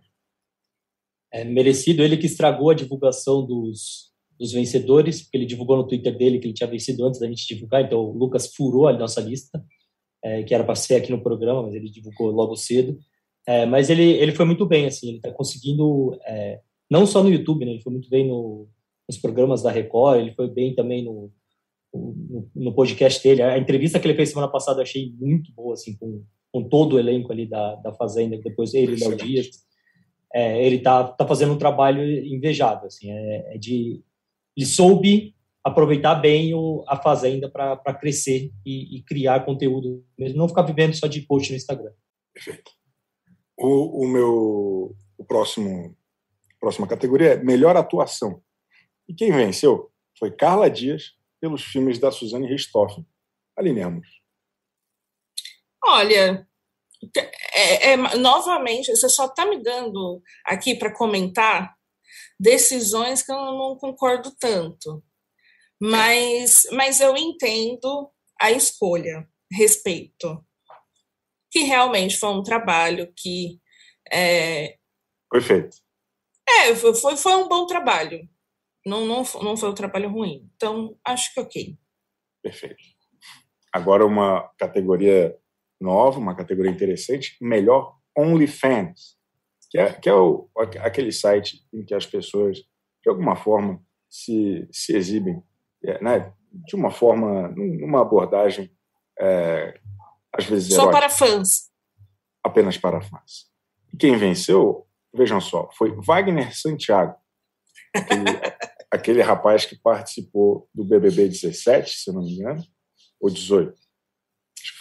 [1.32, 6.16] É merecido ele que estragou a divulgação dos, dos vencedores, porque ele divulgou no Twitter
[6.18, 9.22] dele que ele tinha vencido antes da gente divulgar, então o Lucas furou a nossa
[9.22, 9.64] lista,
[10.24, 12.98] é, que era para ser aqui no programa, mas ele divulgou logo cedo.
[13.48, 17.30] É, mas ele, ele foi muito bem, assim, ele está conseguindo, é, não só no
[17.30, 18.68] YouTube, né, ele foi muito bem no,
[19.08, 21.32] nos programas da Record, ele foi bem também no,
[21.94, 23.42] no, no, podcast dele.
[23.42, 26.94] A entrevista que ele fez semana passada eu achei muito boa, assim, com, com todo
[26.94, 29.48] o elenco ali da, da Fazenda, depois ele, Léo Dias.
[30.34, 34.02] É, ele tá, tá fazendo um trabalho invejável, assim, é, é de...
[34.56, 40.48] Ele soube aproveitar bem o, a Fazenda para crescer e, e criar conteúdo, mesmo não
[40.48, 41.92] ficar vivendo só de post no Instagram.
[42.34, 42.72] Perfeito.
[43.64, 45.96] O, o meu o próximo
[46.60, 48.42] próxima categoria é melhor atuação.
[49.08, 53.06] E quem venceu foi Carla Dias pelos filmes da Suzane Richthofen.
[53.58, 54.08] Alinhamos.
[55.84, 56.48] Olha,
[57.54, 61.76] é, é, novamente, você só está me dando aqui para comentar
[62.40, 65.04] decisões que eu não concordo tanto.
[65.80, 70.46] Mas, mas eu entendo a escolha, respeito
[71.52, 73.60] que realmente foi um trabalho que.
[74.12, 74.78] É,
[75.30, 75.78] foi feito.
[76.48, 78.28] É, foi, foi um bom trabalho.
[78.86, 80.50] Não, não, não foi um trabalho ruim.
[80.56, 81.78] Então, acho que ok.
[82.42, 82.78] Perfeito.
[83.72, 85.38] Agora, uma categoria
[85.80, 89.18] nova, uma categoria interessante: melhor OnlyFans,
[89.70, 94.68] que é, que é o, aquele site em que as pessoas, de alguma forma, se,
[94.72, 95.42] se exibem,
[95.86, 98.70] é, né, de uma forma, numa abordagem
[99.20, 99.80] é,
[100.34, 101.70] às vezes Só para fãs.
[102.44, 103.50] Apenas para fãs.
[103.94, 107.16] E quem venceu, vejam só, foi Wagner Santiago,
[107.94, 108.30] aquele,
[108.92, 112.64] aquele rapaz que participou do BBB 17, se eu não me engano,
[113.20, 113.74] ou 18.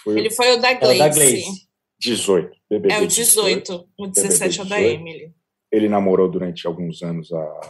[0.02, 0.92] Foi Ele foi o da Gleice.
[0.92, 1.70] É o da Gleice.
[2.00, 2.58] 18.
[2.70, 5.34] BBB é o 18, 18 o 17 é o da Emily.
[5.70, 7.60] Ele namorou durante alguns anos a,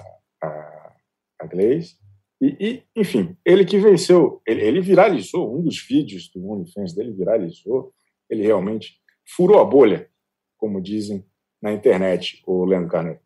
[0.43, 0.93] a,
[1.40, 1.99] a Gleice.
[2.40, 7.12] E, e, enfim, ele que venceu, ele, ele, viralizou, um dos vídeos do OnlyFans dele
[7.12, 7.92] viralizou,
[8.31, 8.98] ele realmente
[9.37, 10.09] furou a bolha,
[10.57, 11.24] como dizem
[11.61, 13.20] na internet, o Leandro Carneiro.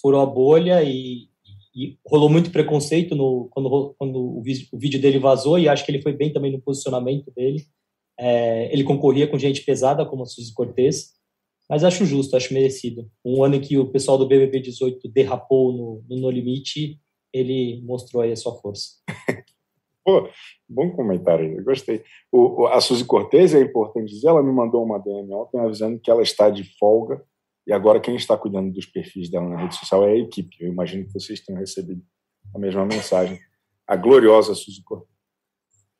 [0.00, 1.28] Furou a bolha e,
[1.74, 5.90] e rolou muito preconceito no, quando, quando o, o vídeo dele vazou, e acho que
[5.90, 7.64] ele foi bem também no posicionamento dele.
[8.18, 11.16] É, ele concorria com gente pesada como a Suzy Cortez,
[11.68, 13.10] mas acho justo, acho merecido.
[13.24, 17.00] Um ano em que o pessoal do BBB 18 derrapou no, no, no Limite,
[17.32, 18.90] ele mostrou aí a sua força.
[20.04, 20.28] Pô,
[20.68, 22.04] bom comentário, eu gostei.
[22.30, 26.10] O, a Suzy Cortez, é importante dizer, ela me mandou uma DM ontem avisando que
[26.10, 27.20] ela está de folga
[27.66, 30.56] e agora quem está cuidando dos perfis dela na rede social é a equipe.
[30.60, 32.00] Eu imagino que vocês tenham recebido
[32.54, 33.40] a mesma mensagem.
[33.86, 35.10] A gloriosa Suzy Cortez.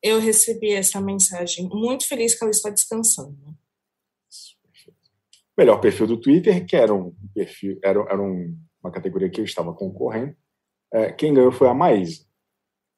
[0.00, 1.68] Eu recebi essa mensagem.
[1.68, 3.36] Muito feliz que ela está descansando.
[5.58, 9.44] Melhor perfil do Twitter, que era um perfil, era, era um, uma categoria que eu
[9.44, 10.36] estava concorrendo.
[10.92, 12.24] É, quem ganhou foi a Maísa.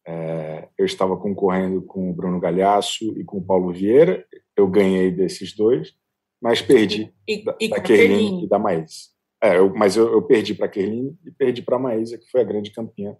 [0.06, 4.26] É, eu estava concorrendo com o Bruno Galhaço e com o Paulo Vieira.
[4.56, 5.94] Eu ganhei desses dois,
[6.40, 9.08] mas perdi e, da, e da Kerline e da Maísa.
[9.42, 12.30] É, eu, mas eu, eu perdi para a Kerline e perdi para a Maísa, que
[12.30, 13.16] foi a grande campeã.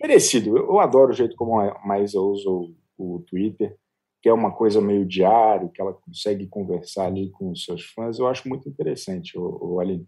[0.00, 0.56] Merecido.
[0.56, 3.76] Eu, eu adoro o jeito como a Maísa usa o, o Twitter
[4.22, 8.18] que é uma coisa meio diário, que ela consegue conversar ali com os seus fãs,
[8.18, 10.06] eu acho muito interessante, o, o Aline.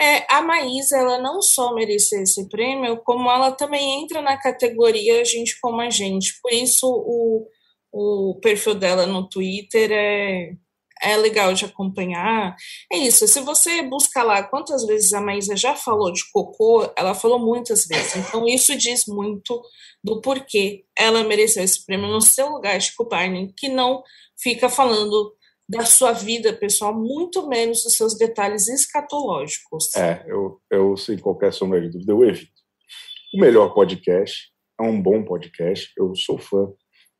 [0.00, 5.24] É, a Maísa, ela não só merece esse prêmio, como ela também entra na categoria
[5.24, 6.40] Gente Como a Gente.
[6.40, 7.48] Por isso, o,
[7.92, 10.52] o perfil dela no Twitter é,
[11.02, 12.54] é legal de acompanhar.
[12.92, 17.14] É isso, se você buscar lá quantas vezes a Maísa já falou de cocô, ela
[17.14, 18.16] falou muitas vezes.
[18.16, 19.60] Então, isso diz muito
[20.02, 24.02] do porquê ela mereceu esse prêmio no seu lugar, Chico Barney, que não
[24.40, 25.34] fica falando
[25.68, 29.94] da sua vida pessoal, muito menos dos seus detalhes escatológicos.
[29.94, 32.52] É, eu, eu sem qualquer sombra de dúvida, eu evito.
[33.34, 34.50] O melhor podcast
[34.80, 36.72] é um bom podcast, eu sou fã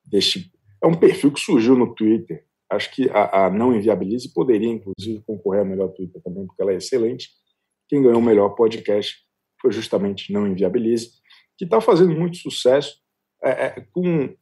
[0.04, 0.50] deste.
[0.82, 2.46] É um perfil que surgiu no Twitter.
[2.70, 6.72] Acho que a, a Não Inviabilize poderia, inclusive, concorrer ao melhor Twitter também, porque ela
[6.72, 7.28] é excelente.
[7.88, 9.16] Quem ganhou o melhor podcast
[9.60, 11.18] foi justamente Não Inviabilize
[11.58, 13.00] que está fazendo muito sucesso
[13.42, 14.34] é, é, com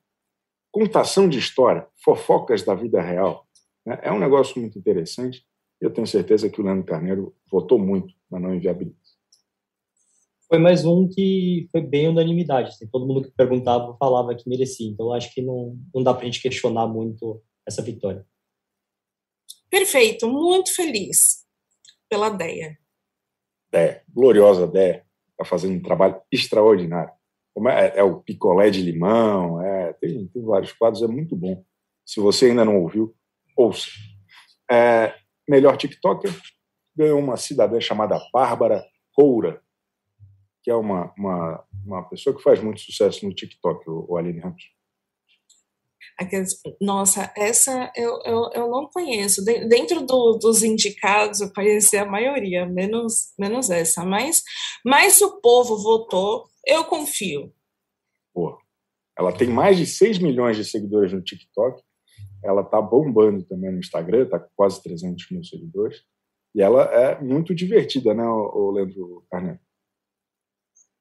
[0.70, 3.45] contação de história, fofocas da vida real.
[3.86, 3.98] Né?
[4.02, 5.46] É um negócio muito interessante.
[5.80, 9.06] Eu tenho certeza que o Leandro Carneiro votou muito na não inviabilidade.
[10.48, 12.68] Foi mais um que foi bem unanimidade.
[12.68, 14.88] Assim, todo mundo que perguntava falava que merecia.
[14.88, 18.24] Então, acho que não, não dá para a gente questionar muito essa vitória.
[19.68, 20.28] Perfeito.
[20.28, 21.44] Muito feliz
[22.08, 22.78] pela Deia.
[23.70, 24.02] Deia.
[24.08, 27.12] Gloriosa Deia está fazendo um trabalho extraordinário.
[27.52, 31.64] Como é, é, o picolé de limão, é, tem, tem, vários quadros, é muito bom.
[32.04, 33.15] Se você ainda não ouviu,
[33.56, 33.88] ouça.
[34.70, 35.14] É,
[35.48, 36.30] melhor TikToker
[36.94, 39.62] ganhou uma cidadã chamada Bárbara Coura,
[40.62, 44.40] que é uma, uma, uma pessoa que faz muito sucesso no TikTok, o, o Aline
[44.40, 44.76] Ramos.
[46.18, 49.44] Aqueles, nossa, essa eu, eu, eu não conheço.
[49.44, 54.02] dentro do, dos indicados, eu conheci a maioria, menos, menos essa.
[54.02, 54.42] Mas,
[54.84, 57.52] mas se o povo votou, eu confio.
[58.32, 58.58] Pô,
[59.16, 61.82] ela tem mais de 6 milhões de seguidores no TikTok.
[62.46, 66.02] Ela tá bombando também no Instagram, tá com quase 300 mil seguidores.
[66.54, 69.58] E ela é muito divertida, né, o Leandro Carneiro?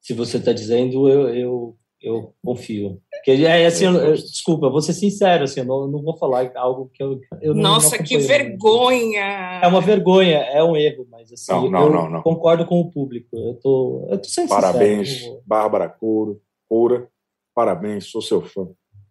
[0.02, 3.02] Se você está dizendo, eu, eu eu confio.
[3.12, 6.52] Porque, é, assim, eu, eu, desculpa, vou ser sincero, assim, eu não, não vou falar
[6.56, 9.60] algo que eu, eu Nossa, não que vergonha!
[9.64, 12.22] É uma vergonha, é um erro, mas assim, não, não, eu não, não.
[12.22, 13.36] concordo com o público.
[13.36, 17.10] Eu tô, eu tô sendo Parabéns, sincero, Bárbara Couro, Coura,
[17.56, 18.68] parabéns, sou seu fã.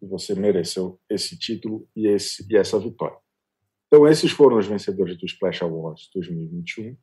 [0.09, 3.17] Você mereceu esse título e, esse, e essa vitória.
[3.87, 6.97] Então, esses foram os vencedores do Splash Awards 2021.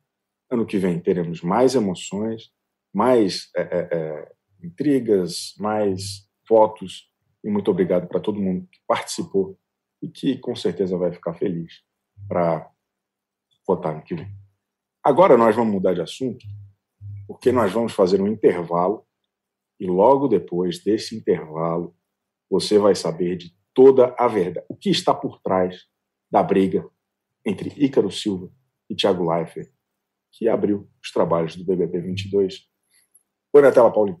[0.50, 2.50] Ano que vem teremos mais emoções,
[2.92, 7.10] mais é, é, é intrigas, mais votos.
[7.42, 9.58] E muito obrigado para todo mundo que participou
[10.02, 11.82] e que com certeza vai ficar feliz
[12.28, 12.68] para
[13.66, 14.30] votar no que vem.
[15.02, 16.44] Agora nós vamos mudar de assunto,
[17.26, 19.06] porque nós vamos fazer um intervalo
[19.80, 21.94] e logo depois desse intervalo
[22.52, 25.86] você vai saber de toda a verdade, o que está por trás
[26.30, 26.86] da briga
[27.46, 28.52] entre Ícaro Silva
[28.90, 29.72] e Thiago Leifert,
[30.30, 32.68] que abriu os trabalhos do BBB 22.
[33.50, 34.20] Põe na tela, Paulinho.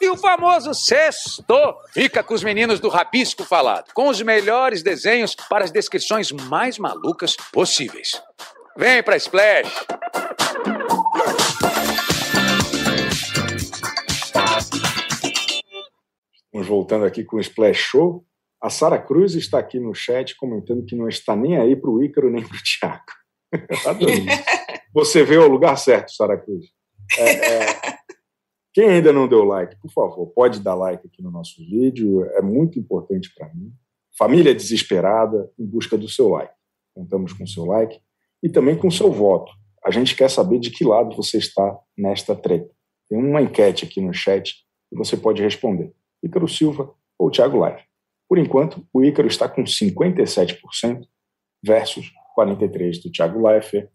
[0.00, 5.34] E o famoso sexto fica com os meninos do Rabisco Falado, com os melhores desenhos
[5.34, 8.12] para as descrições mais malucas possíveis.
[8.76, 9.68] Vem pra Splash!
[16.52, 18.24] Vamos voltando aqui com o Splash Show.
[18.62, 22.02] A Sara Cruz está aqui no chat comentando que não está nem aí para o
[22.02, 23.04] Ícaro nem para o Tiago.
[24.94, 26.66] Você veio ao lugar certo, Sara Cruz.
[27.18, 27.80] É, é,
[28.78, 32.40] quem ainda não deu like, por favor, pode dar like aqui no nosso vídeo, é
[32.40, 33.72] muito importante para mim.
[34.16, 36.54] Família desesperada em busca do seu like.
[36.94, 38.00] Contamos com o seu like
[38.40, 39.50] e também com o seu voto.
[39.84, 42.70] A gente quer saber de que lado você está nesta treta.
[43.08, 44.54] Tem uma enquete aqui no chat
[44.92, 45.92] e você pode responder.
[46.22, 47.82] Ícaro Silva ou Thiago Live.
[48.28, 51.04] Por enquanto, o Ícaro está com 57%
[51.64, 53.90] versus 43% do Thiago Leifert.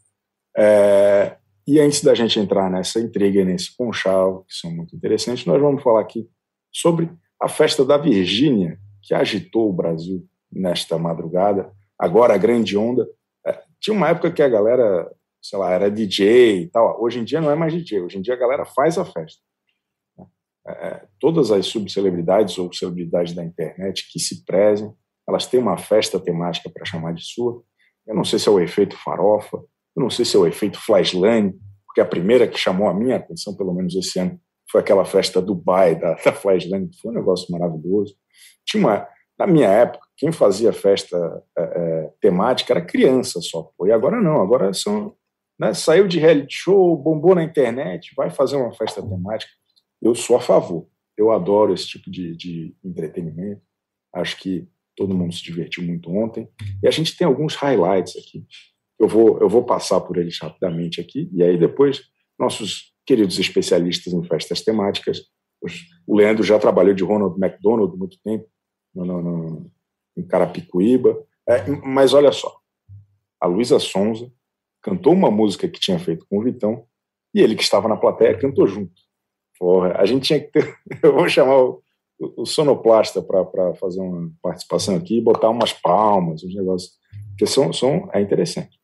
[0.57, 5.45] É, e antes da gente entrar nessa intriga e nesse conchavo, que são muito interessantes,
[5.45, 6.27] nós vamos falar aqui
[6.71, 7.09] sobre
[7.41, 11.71] a festa da Virgínia, que agitou o Brasil nesta madrugada.
[11.97, 13.07] Agora a grande onda.
[13.45, 15.09] É, tinha uma época que a galera,
[15.41, 17.01] sei lá, era DJ e tal.
[17.01, 19.41] Hoje em dia não é mais DJ, hoje em dia a galera faz a festa.
[20.67, 24.93] É, é todas as subcelebridades ou celebridades da internet que se prezem,
[25.27, 27.63] elas têm uma festa temática para chamar de sua.
[28.05, 29.63] Eu não sei se é o efeito farofa,
[29.95, 31.53] eu não sei se é o efeito Flashline,
[31.85, 35.41] porque a primeira que chamou a minha atenção, pelo menos esse ano, foi aquela festa
[35.41, 38.15] Dubai da, da que foi um negócio maravilhoso.
[38.65, 41.15] Tinha uma, na minha época, quem fazia festa
[41.55, 43.85] é, é, temática era criança só, pô.
[43.85, 45.15] e agora não, agora são,
[45.59, 49.51] né, saiu de reality show, bombou na internet, vai fazer uma festa temática.
[50.01, 53.61] Eu sou a favor, eu adoro esse tipo de, de entretenimento,
[54.15, 56.49] acho que todo mundo se divertiu muito ontem,
[56.81, 58.43] e a gente tem alguns highlights aqui
[59.03, 62.01] eu vou, eu vou passar por eles rapidamente aqui, e aí depois
[62.39, 65.21] nossos queridos especialistas em festas temáticas,
[66.07, 68.47] o Leandro já trabalhou de Ronald McDonald muito tempo,
[68.95, 69.71] no, no, no,
[70.17, 72.55] em Carapicuíba, é, mas olha só,
[73.39, 74.31] a Luísa Sonza
[74.81, 76.85] cantou uma música que tinha feito com o Vitão,
[77.33, 78.93] e ele que estava na plateia cantou junto.
[79.57, 80.75] Porra, a gente tinha que ter.
[81.01, 81.81] Eu vou chamar o,
[82.19, 86.93] o sonoplasta para fazer uma participação aqui e botar umas palmas, uns negócios.
[87.29, 88.77] Porque som, som é interessante.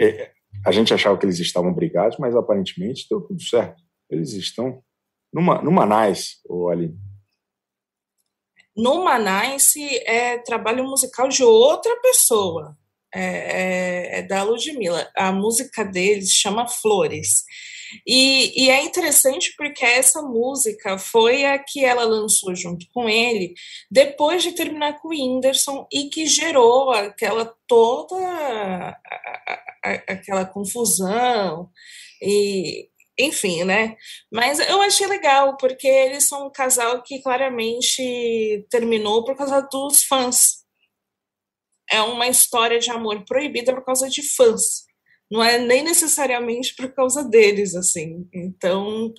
[0.00, 0.32] É,
[0.64, 3.82] a gente achava que eles estavam brigados, mas aparentemente deu tudo certo.
[4.08, 4.82] Eles estão
[5.32, 6.94] numa, numa nice, ou ali.
[8.76, 12.76] No Nice é trabalho musical de outra pessoa,
[13.14, 15.10] é, é, é da Ludmilla.
[15.16, 17.44] A música deles chama Flores.
[18.06, 23.54] E, e, é interessante porque essa música foi a que ela lançou junto com ele
[23.90, 28.96] depois de terminar com o Whindersson e que gerou aquela toda a,
[29.84, 31.68] a, aquela confusão
[32.22, 33.96] e enfim, né?
[34.32, 40.04] Mas eu achei legal porque eles são um casal que claramente terminou por causa dos
[40.04, 40.59] fãs.
[41.90, 44.90] É uma história de amor proibida por causa de fãs
[45.30, 48.28] não é nem necessariamente por causa deles, assim.
[48.34, 49.14] Então,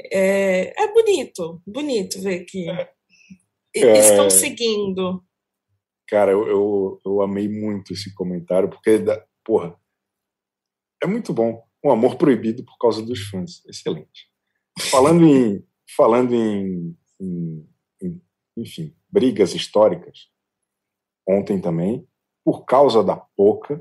[0.00, 5.22] é, é bonito, bonito ver que é, estão seguindo.
[6.06, 9.04] Cara, eu, eu, eu, amei muito esse comentário, porque,
[9.44, 9.76] porra,
[11.02, 11.62] é muito bom.
[11.84, 13.64] Um amor proibido por causa dos fãs.
[13.66, 14.30] Excelente.
[14.90, 17.68] Falando em, falando em, em,
[18.00, 18.22] em
[18.56, 20.28] enfim, brigas históricas,
[21.28, 22.07] ontem também,
[22.48, 23.78] por causa da Poca,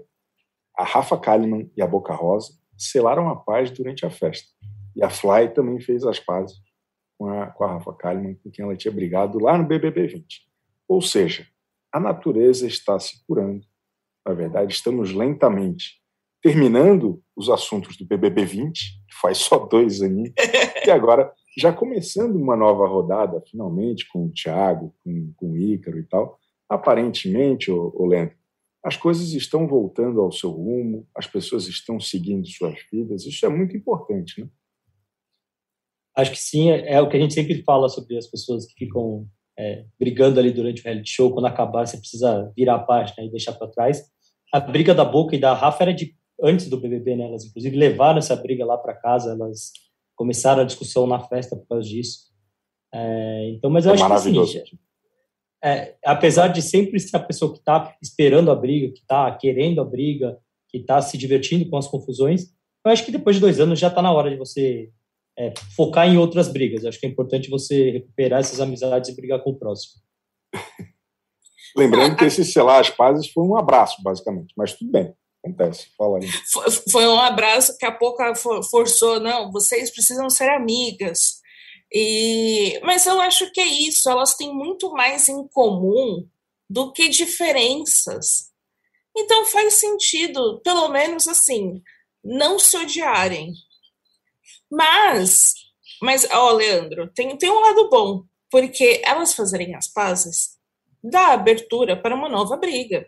[0.78, 4.50] a Rafa Kalimann e a Boca Rosa selaram a paz durante a festa.
[4.94, 6.58] E a Fly também fez as pazes
[7.18, 10.42] com a, com a Rafa Kalimann, com quem ela tinha brigado lá no BBB 20.
[10.86, 11.48] Ou seja,
[11.94, 13.66] a natureza está se curando.
[14.28, 16.02] Na verdade, estamos lentamente
[16.44, 20.34] terminando os assuntos do BBB 20, que faz só dois anos,
[20.86, 25.98] e agora já começando uma nova rodada, finalmente, com o Thiago, com, com o Ícaro
[25.98, 26.38] e tal.
[26.68, 28.36] Aparentemente, o, o Leandro,
[28.88, 33.26] as coisas estão voltando ao seu rumo, as pessoas estão seguindo suas vidas.
[33.26, 34.48] Isso é muito importante, né?
[36.16, 38.86] Acho que sim, é, é o que a gente sempre fala sobre as pessoas que
[38.86, 39.28] ficam
[39.60, 41.34] é, brigando ali durante o reality show.
[41.34, 44.06] Quando acabar, você precisa virar a página e deixar para trás.
[44.54, 47.26] A briga da Boca e da Rafa era de antes do BBB, né?
[47.26, 49.34] Elas inclusive levaram essa briga lá para casa.
[49.34, 49.74] Elas
[50.16, 52.32] começaram a discussão na festa por causa disso.
[52.94, 54.78] É, então, mas eu é acho que sim,
[55.64, 59.82] é, apesar de sempre ser a pessoa que está esperando a briga, que está querendo
[59.82, 60.38] a briga,
[60.70, 62.54] que está se divertindo com as confusões,
[62.86, 64.90] eu acho que depois de dois anos já está na hora de você
[65.38, 66.84] é, focar em outras brigas.
[66.84, 70.02] Eu acho que é importante você recuperar essas amizades e brigar com o próximo.
[71.76, 75.14] Lembrando que esse selar as pazes foi um abraço, basicamente, mas tudo bem.
[75.44, 76.28] Acontece, fala aí.
[76.52, 78.24] Foi, foi um abraço que a pouco
[78.70, 81.42] forçou, não, vocês precisam ser amigas.
[81.94, 86.28] E, mas eu acho que é isso, elas têm muito mais em comum
[86.70, 88.52] do que diferenças.
[89.16, 91.82] Então faz sentido, pelo menos assim,
[92.24, 93.54] não se odiarem.
[94.70, 95.54] Mas,
[96.02, 100.58] mas, ó, Leandro, tem, tem um lado bom, porque elas fazerem as pazes
[101.04, 103.08] dá abertura para uma nova briga.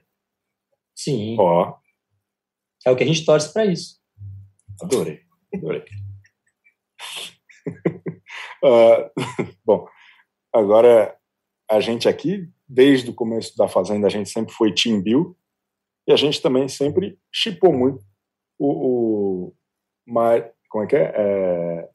[0.95, 1.36] Sim.
[1.39, 1.75] Ó.
[2.86, 3.99] É o que a gente torce para isso.
[4.82, 5.21] Adorei,
[5.53, 5.84] adorei.
[8.64, 9.12] uh,
[9.66, 9.88] bom,
[10.53, 11.16] agora
[11.70, 15.38] a gente aqui, desde o começo da Fazenda, a gente sempre foi Team Bill
[16.07, 18.03] e a gente também sempre chipou muito
[18.57, 19.53] o, o
[20.07, 21.14] Mar, como é que é?
[21.16, 21.89] é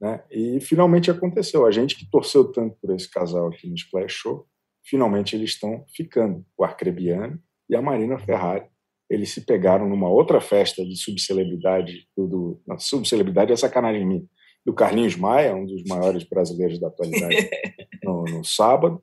[0.00, 0.22] né?
[0.30, 1.64] E finalmente aconteceu.
[1.66, 4.46] A gente que torceu tanto por esse casal aqui no Splash Show,
[4.84, 6.44] finalmente eles estão ficando.
[6.56, 8.66] O Arcrebiano e a Marina Ferrari.
[9.08, 14.24] Eles se pegaram numa outra festa de subcelebridade, do, do, subcelebridade é sacanagem minha,
[14.64, 17.50] do Carlinhos Maia, um dos maiores brasileiros da atualidade,
[18.02, 19.02] no, no sábado.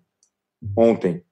[0.75, 1.23] Ontem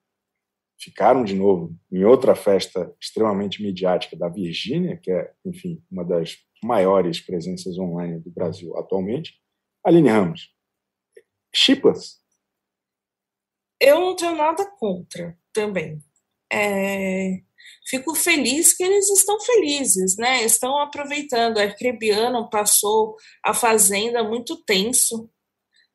[0.78, 6.38] ficaram de novo em outra festa extremamente midiática da Virgínia, que é, enfim, uma das
[6.62, 9.40] maiores presenças online do Brasil atualmente.
[9.84, 10.54] Aline Ramos,
[11.54, 12.20] Chiplas?
[13.80, 15.98] Eu não tenho nada contra também.
[16.52, 17.42] É,
[17.88, 20.44] fico feliz que eles estão felizes, né?
[20.44, 21.58] Estão aproveitando.
[21.58, 25.28] A Arcrebiano passou a fazenda muito tenso,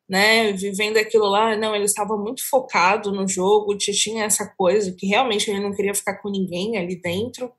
[0.08, 0.52] né?
[0.52, 1.56] Vivendo aquilo lá.
[1.56, 5.94] Não, ele estava muito focado no jogo, tinha essa coisa que realmente ele não queria
[5.94, 7.52] ficar com ninguém ali dentro.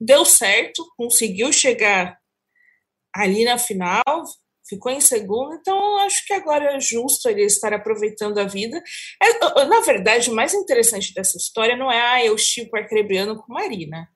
[0.00, 2.18] Deu certo, conseguiu chegar
[3.14, 4.02] ali na final,
[4.68, 8.82] ficou em segundo, então acho que agora é justo ele estar aproveitando a vida.
[9.22, 13.52] É, na verdade, o mais interessante dessa história não é ah, eu chico arcrebiano com
[13.52, 14.08] Marina.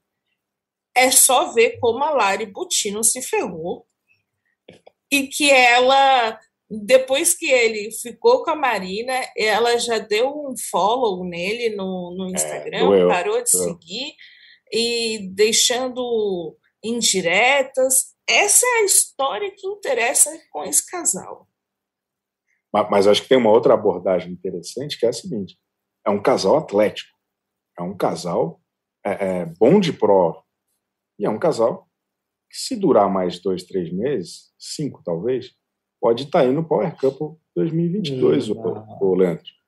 [0.97, 3.87] É só ver como a Lari Butino se ferrou
[5.11, 6.39] e que ela,
[6.69, 12.29] depois que ele ficou com a Marina, ela já deu um follow nele no, no
[12.29, 14.15] é, Instagram, é, parou de seguir
[14.73, 21.49] e deixando indiretas essa é a história que interessa com esse casal.
[22.73, 25.59] Mas, mas acho que tem uma outra abordagem interessante que é a seguinte:
[26.07, 27.17] é um casal atlético,
[27.79, 28.61] é um casal
[29.05, 30.43] é, é, bom de prova.
[31.19, 31.89] E é um casal
[32.51, 35.55] que se durar mais dois, três meses, cinco talvez,
[36.01, 39.60] pode estar tá aí no Power Cup 2022, hum, o, o Leandro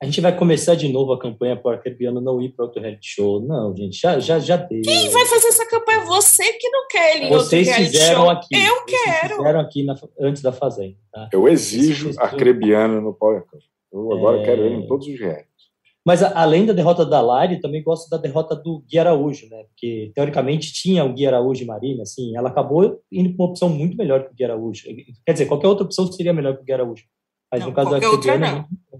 [0.00, 3.08] a gente vai começar de novo a campanha para o não ir para outro reality
[3.08, 3.40] show.
[3.40, 4.80] Não, gente, já, já, já deu.
[4.82, 6.04] Quem vai fazer essa campanha?
[6.04, 8.30] Você que não quer ele Vocês outro fizeram show.
[8.30, 8.54] aqui.
[8.54, 9.36] Eu quero.
[9.36, 10.96] fizeram aqui na, antes da Fazenda.
[11.12, 11.28] Tá?
[11.32, 13.60] Eu exijo Arcrebiano no Power Cup.
[13.92, 14.44] Eu agora é...
[14.44, 15.48] quero ele em todos os reais.
[16.06, 19.64] Mas a, além da derrota da Lari, também gosto da derrota do Gui Araújo, né?
[19.64, 23.68] Porque teoricamente tinha o Gui Araújo e Marina, assim, ela acabou indo para uma opção
[23.68, 24.84] muito melhor que o Gui Araújo.
[25.26, 27.04] Quer dizer, qualquer outra opção seria melhor que o Gui Araújo.
[27.52, 28.98] Mas não, no caso do Arcrebiano, é,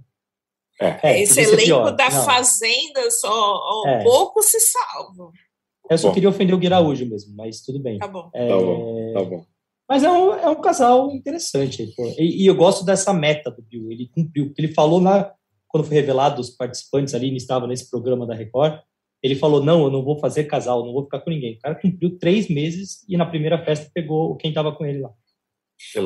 [0.80, 2.24] é, Esse elenco da não.
[2.24, 4.02] Fazenda só um é.
[4.04, 5.32] pouco se salva.
[5.90, 6.14] Eu só bom.
[6.14, 7.98] queria ofender o Guiraújo mesmo, mas tudo bem.
[7.98, 8.30] Tá bom.
[8.34, 8.48] É...
[8.48, 9.46] Tá bom, tá bom.
[9.88, 11.94] Mas é um, é um casal interessante.
[12.18, 13.90] E, e, eu gosto dessa meta do Bill.
[13.90, 14.52] Ele cumpriu.
[14.56, 15.32] Ele falou na,
[15.66, 18.80] quando foi revelado os participantes ali, estava nesse programa da Record,
[19.22, 21.54] ele falou: Não, eu não vou fazer casal, não vou ficar com ninguém.
[21.54, 25.10] O cara cumpriu três meses e na primeira festa pegou quem estava com ele lá.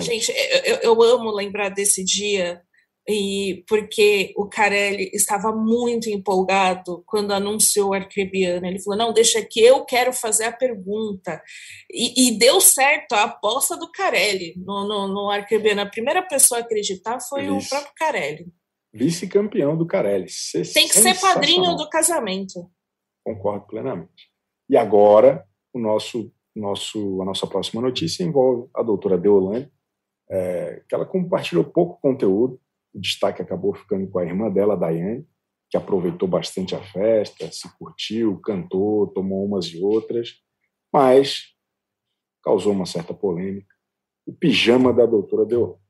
[0.01, 0.33] Gente,
[0.65, 2.63] eu, eu amo lembrar desse dia
[3.09, 8.65] e porque o Carelli estava muito empolgado quando anunciou o Arcrebiano.
[8.65, 11.43] Ele falou: não, deixa que eu quero fazer a pergunta.
[11.91, 15.81] E, e deu certo a aposta do Carelli no, no, no Arcrebiano.
[15.81, 18.47] A primeira pessoa a acreditar foi o próprio Carelli.
[18.95, 20.27] Vice-campeão do Carelli.
[20.73, 22.71] Tem que ser padrinho do casamento.
[23.25, 24.31] Concordo plenamente.
[24.69, 29.69] E agora, o nosso, nosso, a nossa próxima notícia envolve a doutora Deolane,
[30.31, 32.61] é, que ela compartilhou pouco conteúdo
[32.95, 35.27] o destaque acabou ficando com a irmã dela, Daiane,
[35.71, 40.35] que aproveitou bastante a festa, se curtiu, cantou, tomou umas e outras,
[40.93, 41.55] mas
[42.43, 43.75] causou uma certa polêmica.
[44.27, 45.81] O pijama da doutora deu,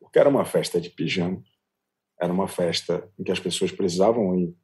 [0.00, 1.42] porque era uma festa de pijama,
[2.20, 4.54] era uma festa em que as pessoas precisavam ir,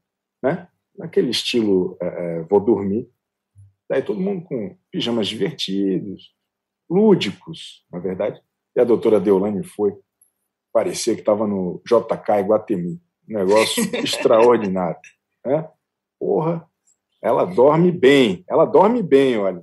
[0.43, 0.69] né?
[0.99, 3.09] naquele estilo é, é, vou dormir.
[3.89, 6.35] Daí todo mundo com pijamas divertidos,
[6.91, 8.43] lúdicos, na verdade.
[8.77, 9.97] E a doutora Deolane foi
[10.73, 13.01] parecia que estava no JK Iguatemi.
[13.27, 15.01] negócio extraordinário.
[15.45, 15.69] Né?
[16.19, 16.69] Porra,
[17.23, 19.61] ela dorme bem, ela dorme bem, olha.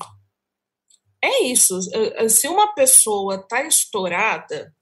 [1.24, 1.80] É isso.
[2.30, 4.74] Se uma pessoa está estourada,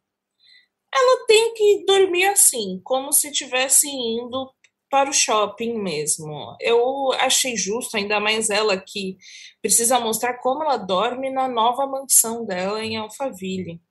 [0.94, 4.52] ela tem que dormir assim, como se estivesse indo
[4.90, 6.56] para o shopping mesmo.
[6.62, 9.18] Eu achei justo, ainda mais ela que
[9.60, 13.82] precisa mostrar como ela dorme na nova mansão dela em Alphaville.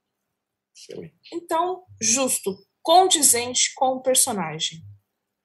[0.89, 1.15] Excelente.
[1.33, 4.81] Então, justo, condizente com o personagem.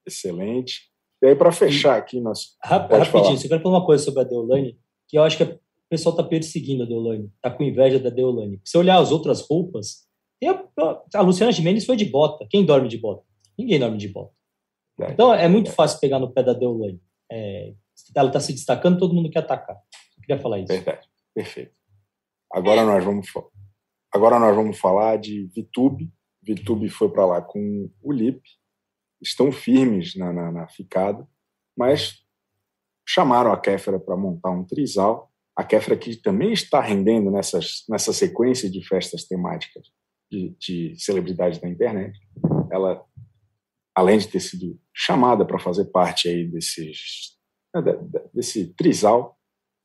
[0.06, 0.90] Excelente.
[1.22, 2.56] E aí, para fechar aqui, nós.
[2.64, 3.34] Rap rapidinho, falar.
[3.34, 5.60] eu quero falar uma coisa sobre a Deolane, que eu acho que o
[5.90, 8.62] pessoal está perseguindo a Deolane, está com inveja da Deolane.
[8.64, 10.08] Se olhar as outras roupas,
[10.44, 12.46] a, a Luciana Gimenez foi de bota.
[12.50, 13.24] Quem dorme de bota?
[13.58, 14.32] Ninguém dorme de bota.
[15.00, 15.74] É, então é muito é.
[15.74, 17.02] fácil pegar no pé da Deolane.
[17.32, 17.74] É,
[18.16, 19.76] ela está se destacando, todo mundo quer atacar.
[20.18, 20.68] Eu queria falar isso.
[20.68, 21.72] Verdade, perfeito.
[22.52, 23.30] Agora nós vamos
[24.18, 26.12] agora nós vamos falar de Vitube.
[26.44, 28.42] Vitube foi para lá com o Lip,
[29.22, 31.28] estão firmes na, na, na ficada,
[31.78, 32.24] mas
[33.08, 35.32] chamaram a Kéfera para montar um trisal.
[35.56, 39.88] A Kéfera que também está rendendo nessas, nessa sequência de festas temáticas
[40.32, 42.20] de, de celebridades da internet.
[42.72, 43.04] Ela,
[43.96, 47.38] além de ter sido chamada para fazer parte aí desses,
[47.74, 47.82] né,
[48.34, 49.38] desse trisal,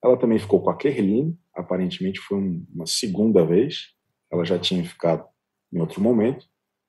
[0.02, 3.94] ela também ficou com a Kerline, aparentemente foi uma segunda vez,
[4.32, 5.28] ela já tinha ficado
[5.72, 6.46] em outro momento,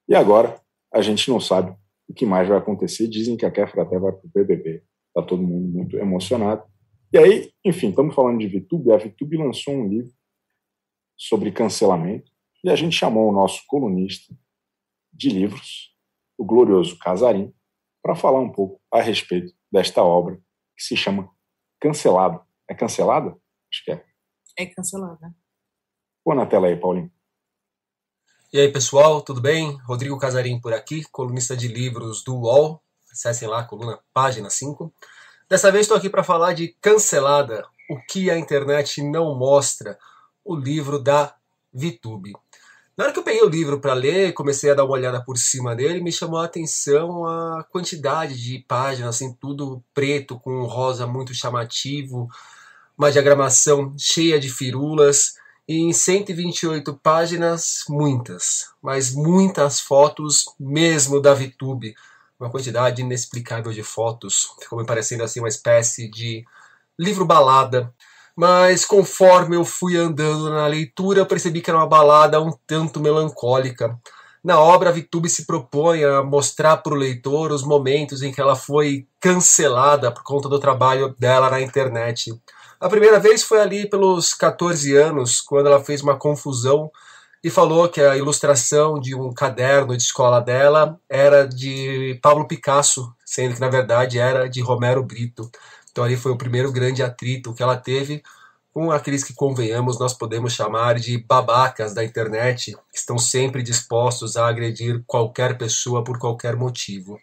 [0.07, 0.61] e agora
[0.93, 1.75] a gente não sabe
[2.07, 3.07] o que mais vai acontecer.
[3.07, 4.83] Dizem que a Kéfera até vai para o BBB.
[5.07, 6.63] Está todo mundo muito emocionado.
[7.11, 8.91] E aí, enfim, estamos falando de VTube.
[8.91, 10.11] A VTube lançou um livro
[11.15, 12.31] sobre cancelamento
[12.63, 14.35] e a gente chamou o nosso colunista
[15.11, 15.95] de livros,
[16.37, 17.53] o glorioso Casarim,
[18.01, 20.35] para falar um pouco a respeito desta obra
[20.75, 21.29] que se chama
[21.79, 22.41] Cancelado.
[22.69, 23.37] É cancelada?
[23.71, 24.05] Acho que é.
[24.57, 25.35] É cancelada.
[26.23, 27.11] Põe na tela aí, Paulinho.
[28.53, 29.79] E aí, pessoal, tudo bem?
[29.83, 32.79] Rodrigo Casarim por aqui, colunista de livros do UOL.
[33.11, 34.93] Acessem lá a coluna página 5.
[35.49, 39.97] Dessa vez estou aqui para falar de Cancelada, o que a internet não mostra,
[40.45, 41.33] o livro da
[41.73, 42.33] VTube.
[42.95, 45.35] Na hora que eu peguei o livro para ler, comecei a dar uma olhada por
[45.35, 50.65] cima dele, me chamou a atenção a quantidade de páginas, assim, tudo preto, com um
[50.65, 52.29] rosa muito chamativo,
[52.95, 61.33] uma diagramação cheia de firulas, e em 128 páginas, muitas, mas muitas fotos mesmo da
[61.33, 61.95] VTube.
[62.39, 66.43] Uma quantidade inexplicável de fotos, ficou me parecendo assim uma espécie de
[66.99, 67.93] livro balada
[68.35, 73.97] mas conforme eu fui andando na leitura, percebi que era uma balada um tanto melancólica.
[74.43, 78.41] Na obra, a Vitube se propõe a mostrar para o leitor os momentos em que
[78.41, 82.33] ela foi cancelada por conta do trabalho dela na internet.
[82.83, 86.91] A primeira vez foi ali pelos 14 anos, quando ela fez uma confusão
[87.41, 93.09] e falou que a ilustração de um caderno de escola dela era de Pablo Picasso,
[93.25, 95.49] sendo que na verdade era de Romero Brito.
[95.89, 98.21] Então ali foi o primeiro grande atrito que ela teve
[98.73, 104.35] com aqueles que, convenhamos, nós podemos chamar de babacas da internet, que estão sempre dispostos
[104.35, 107.17] a agredir qualquer pessoa por qualquer motivo.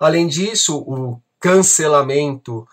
[0.00, 2.66] Além disso, o cancelamento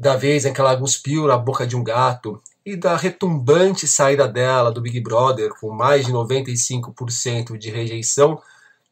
[0.00, 4.26] da vez em que ela cuspiu na boca de um gato e da retumbante saída
[4.26, 8.40] dela do Big Brother, com mais de 95% de rejeição,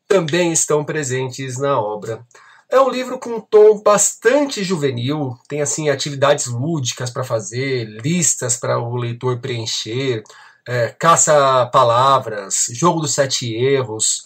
[0.07, 2.21] também estão presentes na obra.
[2.69, 8.59] É um livro com um tom bastante juvenil, tem assim atividades lúdicas para fazer, listas
[8.59, 10.23] para o leitor preencher,
[10.67, 14.25] é, caça-palavras, jogo dos sete erros.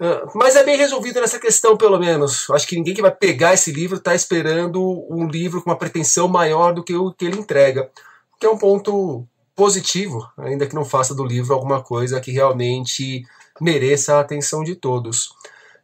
[0.00, 2.48] Uh, mas é bem resolvido nessa questão, pelo menos.
[2.50, 4.80] Acho que ninguém que vai pegar esse livro está esperando
[5.10, 7.90] um livro com uma pretensão maior do que o que ele entrega,
[8.38, 13.24] que é um ponto positivo, ainda que não faça do livro alguma coisa que realmente
[13.60, 15.30] mereça a atenção de todos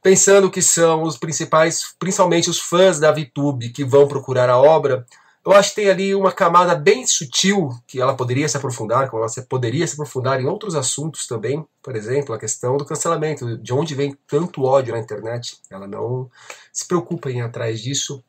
[0.02, 5.06] pensando que são os principais, principalmente os fãs da VTube que vão procurar a obra,
[5.44, 9.22] eu acho que tem ali uma camada bem sutil que ela poderia se aprofundar, como
[9.22, 13.72] ela poderia se aprofundar em outros assuntos também, por exemplo, a questão do cancelamento, de
[13.72, 15.58] onde vem tanto ódio na internet.
[15.70, 16.30] Ela não
[16.72, 18.22] se preocupa em ir atrás disso.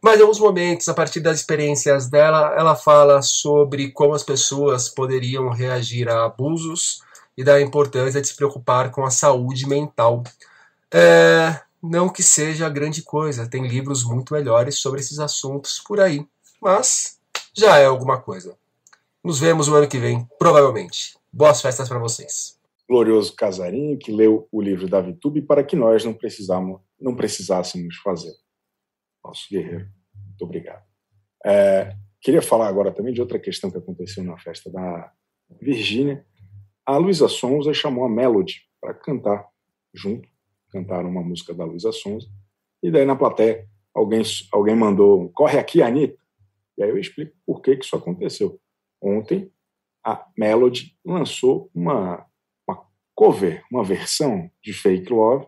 [0.00, 4.88] Mas em alguns momentos, a partir das experiências dela, ela fala sobre como as pessoas
[4.88, 7.00] poderiam reagir a abusos
[7.36, 10.22] e da importância de se preocupar com a saúde mental
[10.92, 16.26] é, não que seja grande coisa, tem livros muito melhores sobre esses assuntos por aí,
[16.62, 17.20] mas
[17.56, 18.56] já é alguma coisa.
[19.22, 21.18] Nos vemos o ano que vem, provavelmente.
[21.32, 22.58] Boas festas para vocês.
[22.88, 27.96] Glorioso Casarinho, que leu o livro da Vitube para que nós não, precisamos, não precisássemos
[27.96, 28.34] fazer.
[29.24, 29.88] Nosso guerreiro.
[30.26, 30.84] Muito obrigado.
[31.44, 35.12] É, queria falar agora também de outra questão que aconteceu na festa da
[35.60, 36.24] Virgínia.
[36.86, 39.48] A Luísa Sonza chamou a Melody para cantar
[39.94, 40.32] junto
[40.72, 42.26] cantaram uma música da Luísa Sonza.
[42.82, 46.20] E daí na plateia, alguém, alguém mandou, corre aqui, Anitta.
[46.78, 48.60] E aí eu explico por que, que isso aconteceu.
[49.00, 49.52] Ontem,
[50.04, 52.26] a Melody lançou uma,
[52.66, 55.46] uma cover, uma versão de Fake Love,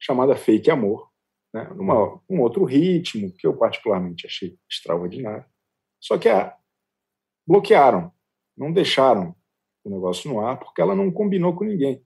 [0.00, 1.08] chamada Fake Amor,
[1.54, 1.70] né?
[1.74, 5.44] Numa, um outro ritmo que eu particularmente achei extraordinário.
[6.00, 6.56] Só que a,
[7.46, 8.12] bloquearam,
[8.56, 9.34] não deixaram
[9.84, 12.04] o negócio no ar, porque ela não combinou com ninguém.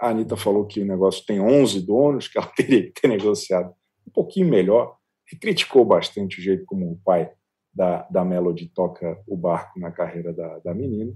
[0.00, 3.72] A Anitta falou que o negócio tem 11 donos, que ela teria que ter negociado
[4.06, 4.98] um pouquinho melhor,
[5.32, 7.32] e criticou bastante o jeito como o pai
[7.72, 11.12] da, da Melody toca o barco na carreira da, da menina.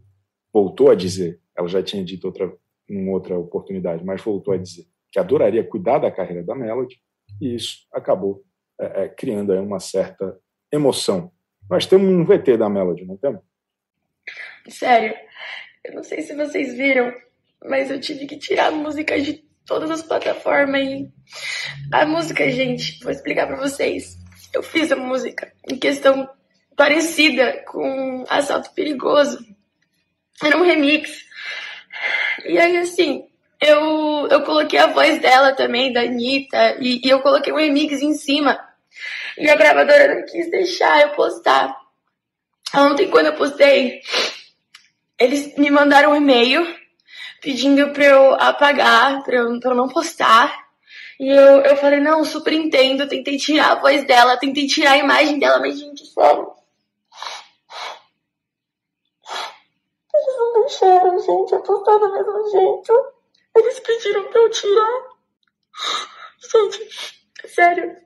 [0.52, 2.52] Voltou a dizer, ela já tinha dito outra,
[2.88, 6.96] em outra oportunidade, mas voltou a dizer que adoraria cuidar da carreira da Melody,
[7.40, 8.42] e isso acabou
[8.80, 10.36] é, é, criando aí uma certa
[10.72, 11.30] emoção.
[11.70, 13.40] Nós temos um VT da Melody, não temos?
[14.68, 15.14] Sério,
[15.84, 17.14] eu não sei se vocês viram,
[17.64, 21.12] mas eu tive que tirar a música de todas as plataformas e
[21.92, 24.18] a música, gente, vou explicar para vocês.
[24.52, 26.28] Eu fiz a música em questão
[26.76, 29.38] parecida com Assalto Perigoso.
[30.42, 31.24] Era um remix.
[32.44, 33.26] E aí, assim,
[33.60, 38.02] eu, eu coloquei a voz dela também, da Anitta, e, e eu coloquei um remix
[38.02, 38.58] em cima.
[39.38, 41.74] E a gravadora não quis deixar eu postar.
[42.74, 44.00] Ontem, quando eu postei,
[45.18, 46.66] eles me mandaram um e-mail
[47.40, 50.64] pedindo pra eu apagar, pra eu, pra eu não postar.
[51.20, 54.98] E eu, eu falei, não, super entendo, tentei tirar a voz dela, tentei tirar a
[54.98, 56.53] imagem dela, mas, gente, sério.
[60.64, 63.12] Deixaram, gente, eu postar do mesmo jeito.
[63.54, 65.02] Eles pediram pra eu tirar.
[66.40, 67.96] Gente, sério.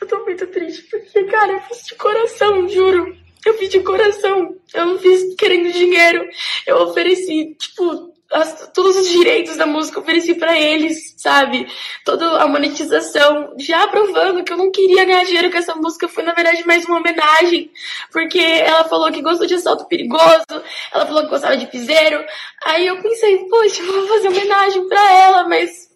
[0.00, 3.14] Eu tô muito triste, porque, cara, eu fiz de coração, juro.
[3.44, 4.56] Eu fiz de coração.
[4.72, 6.26] Eu não fiz querendo dinheiro.
[6.66, 11.66] Eu ofereci, tipo, as, todos os direitos da música, eu ofereci para eles, sabe?
[12.04, 16.08] Toda a monetização, já provando que eu não queria ganhar dinheiro com essa música.
[16.08, 17.70] Foi, na verdade, mais uma homenagem.
[18.12, 20.44] Porque ela falou que gostou de assalto perigoso,
[20.92, 22.24] ela falou que gostava de piseiro.
[22.62, 25.90] Aí eu pensei, poxa, vou fazer homenagem pra ela, mas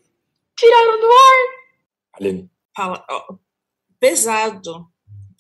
[0.57, 2.19] tiraram do ar.
[2.19, 2.51] Aline.
[2.77, 3.35] Fala, ó,
[4.01, 4.87] pesado,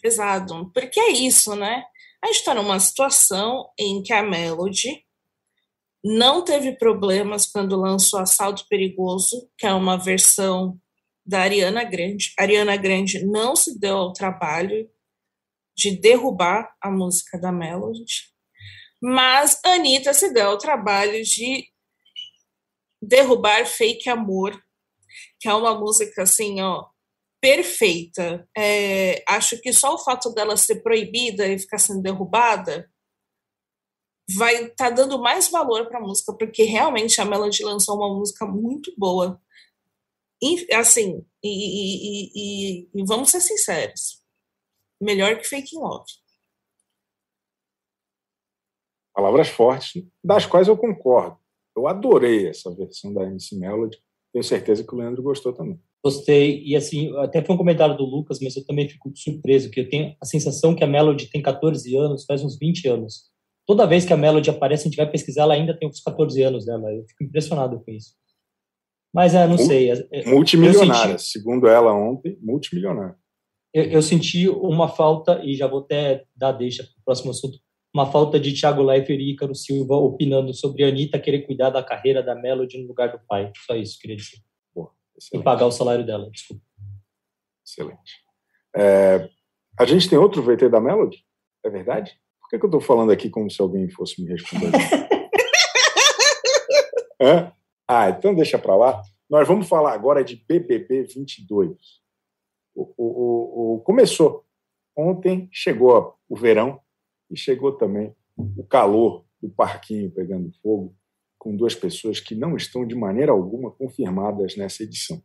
[0.00, 1.84] pesado, porque é isso, né?
[2.22, 5.04] A gente está numa situação em que a Melody
[6.04, 10.78] não teve problemas quando lançou Assalto Perigoso, que é uma versão
[11.24, 12.34] da Ariana Grande.
[12.38, 14.86] Ariana Grande não se deu ao trabalho
[15.74, 18.30] de derrubar a música da Melody,
[19.02, 21.66] mas Anitta se deu ao trabalho de
[23.00, 24.62] derrubar Fake Amor,
[25.40, 26.86] que é uma música assim, ó,
[27.40, 28.46] perfeita.
[28.56, 32.90] É, acho que só o fato dela ser proibida e ficar sendo derrubada
[34.36, 38.14] vai estar tá dando mais valor para a música, porque realmente a Melody lançou uma
[38.14, 39.40] música muito boa.
[40.42, 44.22] E, assim, e, e, e, e, vamos ser sinceros,
[45.00, 46.10] melhor que Fake Love.
[49.14, 51.38] Palavras fortes, das quais eu concordo.
[51.76, 53.98] Eu adorei essa versão da MC Melody.
[54.32, 55.80] Tenho certeza que o Leandro gostou também.
[56.04, 56.62] Gostei.
[56.64, 59.88] E assim, até foi um comentário do Lucas, mas eu também fico surpreso, que eu
[59.88, 63.33] tenho a sensação que a Melody tem 14 anos, faz uns 20 anos.
[63.66, 66.42] Toda vez que a Melody aparece, a gente vai pesquisar, ela ainda tem uns 14
[66.42, 66.92] anos dela.
[66.92, 68.14] Eu fico impressionado com isso.
[69.12, 69.90] Mas, é, não sei.
[69.90, 73.16] É, é, multimilionária, senti, segundo ela ontem, multimilionária.
[73.72, 77.58] Eu, eu, senti uma falta, e já vou até dar deixa para o próximo assunto,
[77.94, 81.82] uma falta de Thiago Leifert e Ícaro Silva opinando sobre a Anitta querer cuidar da
[81.82, 83.52] carreira da Melody no lugar do pai.
[83.66, 84.38] Só isso, queria dizer.
[85.16, 85.42] Excelente.
[85.42, 86.62] e pagar o salário dela, desculpa.
[87.64, 88.24] Excelente.
[88.76, 89.28] É,
[89.78, 91.24] a gente tem outro VT da Melody?
[91.64, 92.18] É verdade?
[92.54, 94.70] Que, que eu estou falando aqui como se alguém fosse me responder?
[97.88, 99.02] ah, então deixa para lá.
[99.28, 101.76] Nós vamos falar agora de BBB 22.
[102.72, 104.44] O, o, o, o, começou
[104.96, 106.80] ontem, chegou o verão
[107.28, 110.94] e chegou também o calor do parquinho pegando fogo
[111.36, 115.20] com duas pessoas que não estão de maneira alguma confirmadas nessa edição.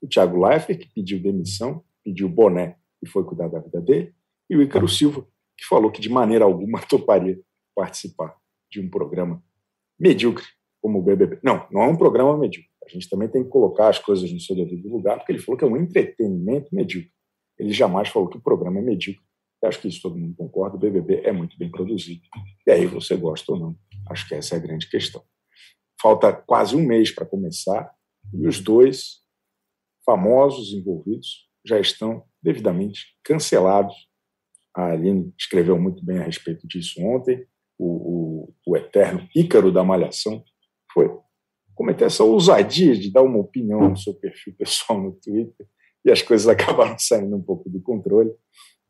[0.00, 4.12] O Thiago Leifert, que pediu demissão, pediu boné e foi cuidar da vida dele,
[4.50, 5.24] e o Ícaro Silva,
[5.56, 7.40] que falou que de maneira alguma toparia
[7.74, 8.36] participar
[8.70, 9.42] de um programa
[9.98, 10.44] medíocre
[10.80, 11.38] como o BBB.
[11.42, 12.70] Não, não é um programa medíocre.
[12.84, 15.56] A gente também tem que colocar as coisas no seu devido lugar, porque ele falou
[15.56, 17.12] que é um entretenimento medíocre.
[17.58, 19.22] Ele jamais falou que o programa é medíocre.
[19.62, 20.76] Eu acho que isso todo mundo concorda.
[20.76, 22.22] O BBB é muito bem produzido.
[22.66, 23.76] E aí, você gosta ou não?
[24.10, 25.22] Acho que essa é a grande questão.
[26.00, 27.94] Falta quase um mês para começar
[28.34, 29.20] e os dois
[30.04, 33.94] famosos envolvidos já estão devidamente cancelados.
[34.74, 37.46] A Aline escreveu muito bem a respeito disso ontem.
[37.78, 40.42] O, o, o eterno Ícaro da Malhação
[40.92, 41.10] foi
[41.74, 45.66] cometer essa ousadia de dar uma opinião no seu perfil pessoal no Twitter
[46.04, 48.30] e as coisas acabaram saindo um pouco do controle.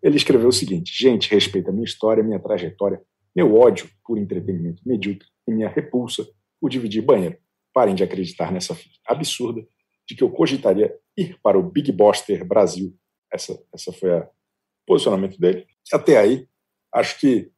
[0.03, 3.01] Ele escreveu o seguinte: Gente, respeita a minha história, minha trajetória,
[3.35, 6.27] meu ódio por entretenimento medíocre e minha repulsa
[6.61, 7.37] por dividir banheiro.
[7.73, 8.77] Parem de acreditar nessa
[9.07, 9.67] absurda
[10.07, 12.95] de que eu cogitaria ir para o Big Boster Brasil.
[13.33, 14.29] Essa, essa foi o
[14.87, 15.67] posicionamento dele.
[15.93, 16.49] Até aí,
[16.93, 17.51] acho que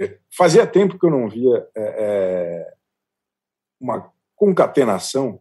[0.00, 2.74] é, fazia tempo que eu não via é, é,
[3.80, 5.40] uma concatenação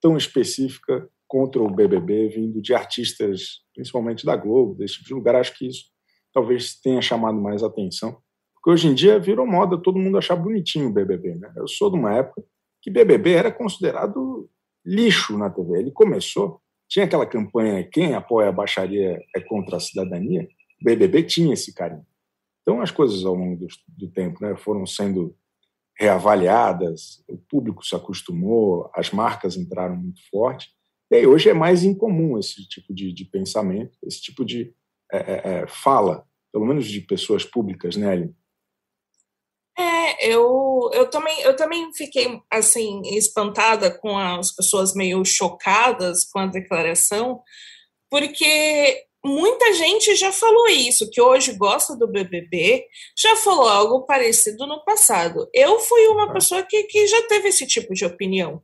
[0.00, 5.34] tão específica contra o BBB vindo de artistas, principalmente da Globo, desse tipo de lugar.
[5.34, 5.86] Acho que isso
[6.32, 8.18] talvez tenha chamado mais atenção.
[8.54, 11.36] Porque hoje em dia virou moda todo mundo achar bonitinho o BBB.
[11.36, 11.52] Né?
[11.56, 12.42] Eu sou de uma época
[12.82, 14.48] que BBB era considerado
[14.84, 15.78] lixo na TV.
[15.78, 20.46] Ele começou, tinha aquela campanha quem apoia a baixaria é contra a cidadania.
[20.80, 22.06] O BBB tinha esse carinho.
[22.62, 25.36] Então as coisas ao longo do, do tempo né, foram sendo
[25.96, 30.68] reavaliadas, o público se acostumou, as marcas entraram muito forte.
[31.10, 34.74] E aí hoje é mais incomum esse tipo de, de pensamento, esse tipo de
[35.12, 38.34] é, é, é fala, pelo menos de pessoas públicas, né, Aline?
[39.76, 46.38] É, eu, eu, também, eu também fiquei assim espantada com as pessoas meio chocadas com
[46.38, 47.42] a declaração,
[48.10, 54.66] porque muita gente já falou isso, que hoje gosta do BBB, já falou algo parecido
[54.66, 55.48] no passado.
[55.52, 56.32] Eu fui uma é.
[56.32, 58.62] pessoa que, que já teve esse tipo de opinião.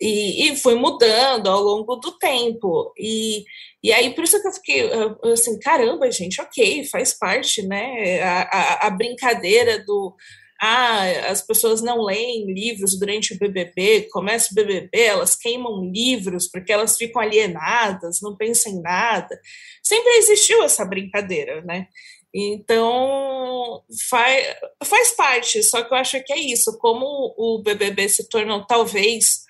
[0.00, 2.92] E, e foi mudando ao longo do tempo.
[2.98, 3.44] E,
[3.82, 4.90] e aí, por isso que eu fiquei
[5.30, 8.22] assim, caramba, gente, ok, faz parte, né?
[8.22, 10.16] A, a, a brincadeira do
[10.60, 16.48] ah, as pessoas não leem livros durante o BBB, começa o BBB, elas queimam livros
[16.50, 19.40] porque elas ficam alienadas, não pensam em nada.
[19.82, 21.88] Sempre existiu essa brincadeira, né?
[22.32, 26.78] Então, faz, faz parte, só que eu acho que é isso.
[26.78, 29.44] Como o BBB se tornou, talvez,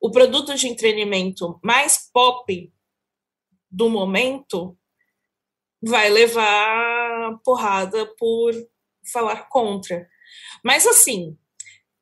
[0.00, 2.72] o produto de entretenimento mais pop
[3.70, 4.76] do momento,
[5.82, 8.52] vai levar porrada por
[9.12, 10.08] falar contra.
[10.64, 11.36] Mas assim,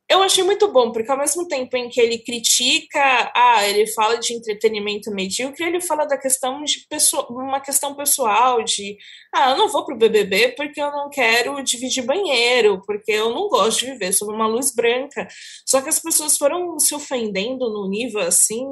[0.09, 4.17] eu achei muito bom, porque ao mesmo tempo em que ele critica, ah, ele fala
[4.19, 8.97] de entretenimento medíocre, ele fala da questão de pessoa, uma questão pessoal de,
[9.35, 13.49] ah, eu não vou pro BBB porque eu não quero dividir banheiro, porque eu não
[13.49, 15.27] gosto de viver sob uma luz branca.
[15.67, 18.65] Só que as pessoas foram se ofendendo no nível assim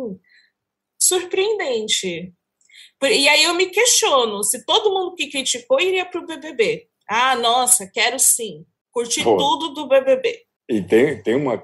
[1.01, 2.33] surpreendente.
[3.03, 6.89] E aí eu me questiono se todo mundo que criticou iria pro BBB.
[7.09, 8.65] Ah, nossa, quero sim.
[8.95, 9.37] Curti Pô.
[9.37, 10.43] tudo do BBB.
[10.71, 11.63] E tem, tem uma.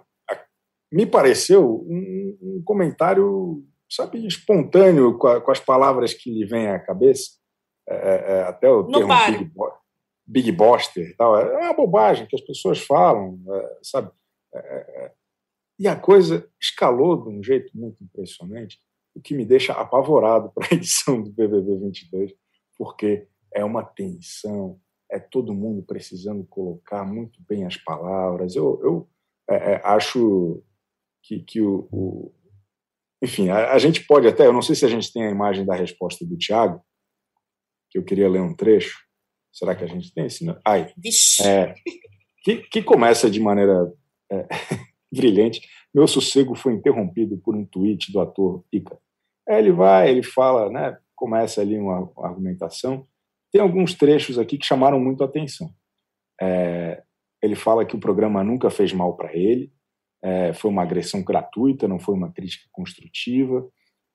[0.93, 6.69] Me pareceu um, um comentário, sabe, espontâneo com, a, com, as palavras que lhe vêm
[6.69, 7.31] à cabeça.
[7.89, 9.53] É, é, é até o termo Big,
[10.27, 11.39] Big Boster e tal.
[11.39, 14.11] É uma bobagem que as pessoas falam, é, sabe?
[14.53, 15.13] É, é,
[15.79, 18.79] e a coisa escalou de um jeito muito impressionante,
[19.15, 22.33] o que me deixa apavorado para a edição do BBB 22,
[22.77, 24.79] porque é uma tensão,
[25.11, 28.55] é todo mundo precisando colocar muito bem as palavras.
[28.55, 29.09] Eu, eu
[29.49, 30.63] é, é, acho
[31.23, 32.33] que, que o, o
[33.23, 35.67] enfim, a, a, gente pode até, eu não sei se a gente tem a imagem
[35.67, 36.81] da resposta do Tiago,
[37.91, 38.99] que eu queria ler um trecho.
[39.53, 40.47] Será que a gente tem esse?
[40.65, 40.93] Ai,
[41.45, 41.75] é,
[42.43, 43.93] que, que começa de maneira
[44.31, 44.47] é,
[45.13, 45.69] brilhante.
[45.93, 48.97] Meu sossego foi interrompido por um tweet do ator Ica.
[49.49, 53.07] Aí ele vai, ele fala, né, começa ali uma, uma argumentação
[53.53, 55.71] tem alguns trechos aqui que chamaram muito a atenção.
[56.41, 57.03] É,
[57.43, 59.73] ele fala que o programa nunca fez mal para ele,
[60.23, 63.67] é, foi uma agressão gratuita, não foi uma crítica construtiva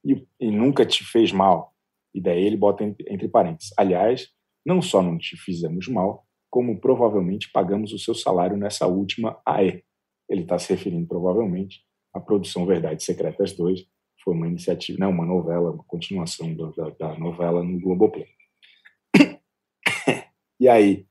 [0.03, 1.73] e, e, nunca te fez mal.
[2.13, 3.73] E daí ele bota entre, entre parênteses.
[3.77, 4.29] Aliás,
[4.65, 9.83] não só não te fizemos mal, como provavelmente pagamos o seu salário nessa última AE.
[10.29, 11.81] Ele está se referindo provavelmente
[12.13, 13.85] à produção Verdades Secretas 2,
[14.23, 18.25] foi uma iniciativa, não, uma novela, uma continuação da, da novela no Globoplay.
[20.65, 21.05] E aí,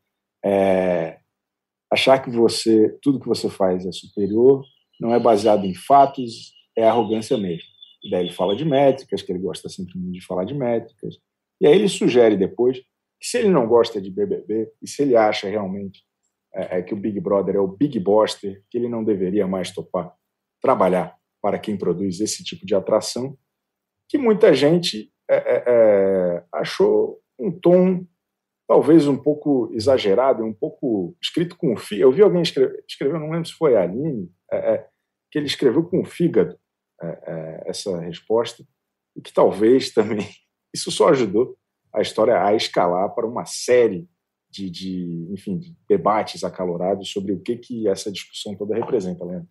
[0.45, 1.21] é,
[1.89, 4.65] achar que você tudo que você faz é superior
[5.01, 7.69] não é baseado em fatos, é arrogância mesmo.
[8.03, 11.15] E daí ele fala de métricas, que ele gosta sempre de falar de métricas.
[11.61, 15.15] E aí ele sugere depois que se ele não gosta de BBB e se ele
[15.15, 16.03] acha realmente
[16.53, 19.71] é, é, que o Big Brother é o Big Boster, que ele não deveria mais
[19.71, 20.13] topar
[20.61, 23.39] trabalhar para quem produz esse tipo de atração,
[24.09, 28.05] que muita gente é, é, é achou um tom
[28.67, 32.09] talvez um pouco exagerado, um pouco escrito com fígado.
[32.09, 34.89] Eu vi alguém escrever, escreveu, não lembro se foi a Aline, é, é,
[35.31, 36.59] que ele escreveu com o fígado
[37.01, 38.65] é, é essa resposta,
[39.17, 40.27] e que talvez também
[40.75, 41.57] isso só ajudou
[41.93, 44.09] a história a escalar para uma série
[44.51, 49.49] de, de enfim, de debates acalorados sobre o que, que essa discussão toda representa, Leandro.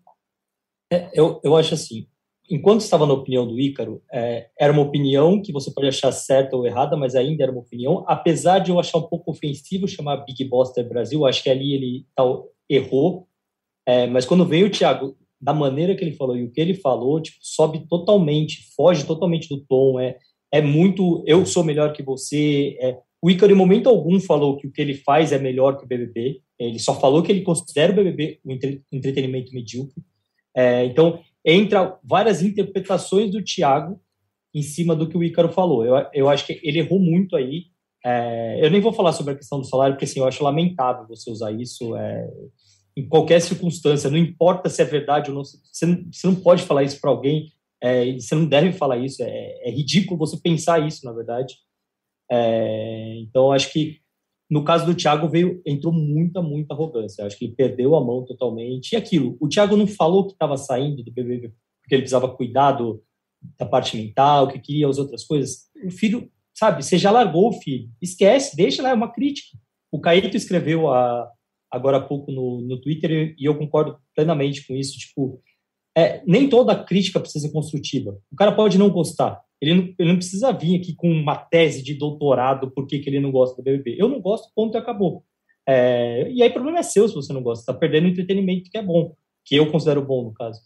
[0.91, 2.07] É, eu, eu acho assim,
[2.49, 6.55] enquanto estava na opinião do Ícaro, é, era uma opinião que você pode achar certa
[6.55, 10.17] ou errada, mas ainda era uma opinião, apesar de eu achar um pouco ofensivo chamar
[10.17, 13.27] Big Buster Brasil, acho que ali ele tal, errou,
[13.85, 16.73] é, mas quando veio o Thiago, da maneira que ele falou e o que ele
[16.73, 20.17] falou, tipo, sobe totalmente, foge totalmente do tom, é,
[20.51, 24.67] é muito, eu sou melhor que você, é, o Ícaro em momento algum falou que
[24.67, 27.91] o que ele faz é melhor que o BBB, ele só falou que ele considera
[27.91, 28.57] o BBB um
[28.91, 30.01] entretenimento medíocre,
[30.55, 33.99] é, então entra várias interpretações do Thiago
[34.53, 35.85] em cima do que o Ícaro falou.
[35.85, 37.65] Eu, eu acho que ele errou muito aí.
[38.05, 41.07] É, eu nem vou falar sobre a questão do salário, porque assim, eu acho lamentável
[41.07, 42.29] você usar isso é,
[42.95, 45.43] em qualquer circunstância, não importa se é verdade ou não.
[45.43, 49.23] Você não, você não pode falar isso para alguém, é, você não deve falar isso,
[49.23, 51.55] é, é, ridículo você pensar isso, na verdade.
[52.31, 54.02] É, então, acho que
[54.53, 57.25] no caso do Thiago, veio, entrou muita, muita arrogância.
[57.25, 58.91] Acho que ele perdeu a mão totalmente.
[58.91, 61.51] E aquilo, o Thiago não falou que estava saindo do BBB
[61.81, 63.03] porque ele precisava cuidar do,
[63.57, 65.69] da parte mental, que queria as outras coisas.
[65.83, 67.89] O filho, sabe, você já largou o filho.
[67.99, 69.57] Esquece, deixa lá, é uma crítica.
[69.91, 71.27] O Caíto escreveu a,
[71.71, 74.99] agora há pouco no, no Twitter e eu concordo plenamente com isso.
[74.99, 75.41] Tipo,
[75.97, 78.15] é, nem toda crítica precisa ser construtiva.
[78.31, 79.41] O cara pode não gostar.
[79.63, 83.21] Ele não, ele não precisa vir aqui com uma tese de doutorado por que ele
[83.21, 83.95] não gosta do BBB.
[83.97, 85.23] Eu não gosto, ponto e acabou.
[85.65, 87.61] É, e aí o problema é seu se você não gosta.
[87.61, 90.59] Está perdendo entretenimento que é bom, que eu considero bom no caso.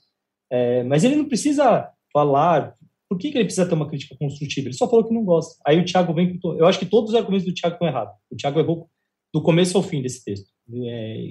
[0.52, 2.76] É, mas ele não precisa falar
[3.08, 4.68] por que, que, ele precisa ter uma crítica construtiva.
[4.68, 5.62] Ele só falou que não gosta.
[5.64, 6.58] Aí o Thiago vem com.
[6.58, 8.16] Eu acho que todos os argumentos do Thiago estão errados.
[8.32, 8.90] O Thiago errou
[9.32, 10.50] do começo ao fim desse texto.
[10.74, 11.22] É,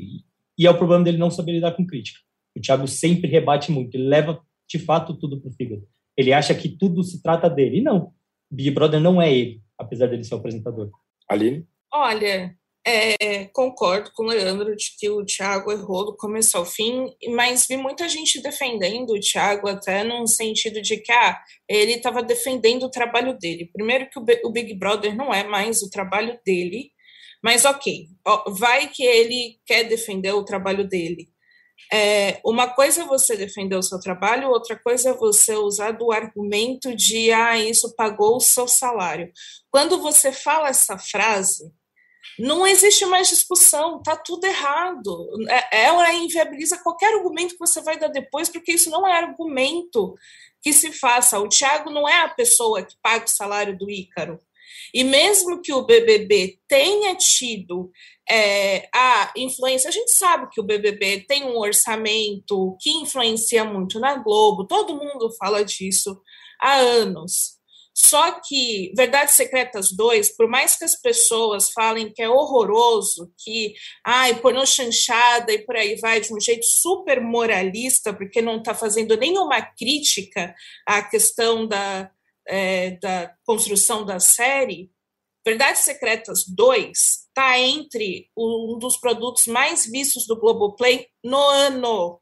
[0.56, 2.20] e é o problema dele não saber lidar com crítica.
[2.56, 3.96] O Thiago sempre rebate muito.
[3.96, 5.82] Ele leva de fato tudo para o fígado.
[6.16, 7.78] Ele acha que tudo se trata dele.
[7.78, 8.12] E não.
[8.50, 10.90] Big Brother não é ele, apesar dele ser o apresentador.
[11.28, 11.66] Aline?
[11.92, 12.56] Olha,
[12.86, 17.66] é, concordo com o Leandro de que o Thiago errou do começo ao fim, mas
[17.66, 22.84] vi muita gente defendendo o Thiago até num sentido de que ah, ele estava defendendo
[22.84, 23.68] o trabalho dele.
[23.72, 26.92] Primeiro que o Big Brother não é mais o trabalho dele,
[27.42, 28.06] mas ok,
[28.50, 31.28] vai que ele quer defender o trabalho dele.
[31.92, 36.10] É, uma coisa é você defender o seu trabalho, outra coisa é você usar do
[36.10, 39.32] argumento de ah, isso pagou o seu salário.
[39.70, 41.72] Quando você fala essa frase,
[42.38, 45.28] não existe mais discussão, tá tudo errado.
[45.48, 50.14] É, ela inviabiliza qualquer argumento que você vai dar depois, porque isso não é argumento
[50.60, 51.38] que se faça.
[51.38, 54.40] O Thiago não é a pessoa que paga o salário do Ícaro.
[54.94, 57.90] E mesmo que o BBB tenha tido
[58.28, 64.00] é, a influência, a gente sabe que o BBB tem um orçamento que influencia muito
[64.00, 66.20] na Globo, todo mundo fala disso
[66.60, 67.56] há anos.
[67.98, 73.72] Só que Verdades Secretas 2, por mais que as pessoas falem que é horroroso, que
[74.04, 78.74] ai, pornô chanchada e por aí vai, de um jeito super moralista, porque não está
[78.74, 80.54] fazendo nenhuma crítica
[80.86, 82.10] à questão da,
[82.46, 84.90] é, da construção da série,
[85.44, 92.20] Verdades Secretas 2 está entre um dos produtos mais vistos do Globoplay no ano.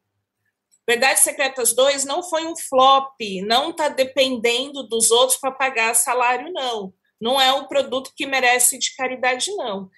[0.86, 6.52] Verdades Secretas 2 não foi um flop, não está dependendo dos outros para pagar salário,
[6.52, 6.92] não.
[7.18, 9.90] Não é um produto que merece de caridade, não.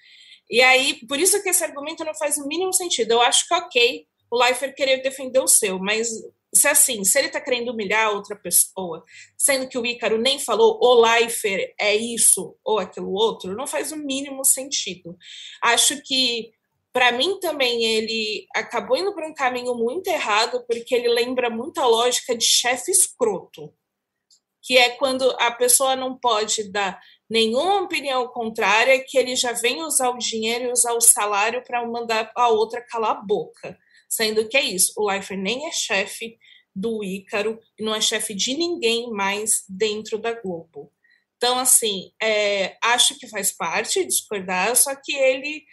[0.49, 3.11] E aí, por isso que esse argumento não faz o mínimo sentido.
[3.11, 6.09] Eu acho que ok o Leifert querer defender o seu, mas
[6.57, 9.03] se assim, se ele está querendo humilhar outra pessoa,
[9.37, 13.91] sendo que o Ícaro nem falou o Leifert é isso ou aquilo outro, não faz
[13.91, 15.15] o mínimo sentido.
[15.61, 16.51] Acho que
[16.91, 21.79] para mim também ele acabou indo para um caminho muito errado, porque ele lembra muito
[21.79, 23.71] a lógica de chefe escroto,
[24.63, 26.99] que é quando a pessoa não pode dar
[27.29, 31.85] nenhuma opinião contrária, que ele já vem usar o dinheiro e usar o salário para
[31.85, 33.77] mandar a outra calar a boca
[34.07, 36.37] sendo que é isso, o Leifert nem é chefe
[36.77, 40.93] do Ícaro e não é chefe de ninguém mais dentro da Globo.
[41.35, 45.65] Então, assim, é, acho que faz parte discordar, só que ele.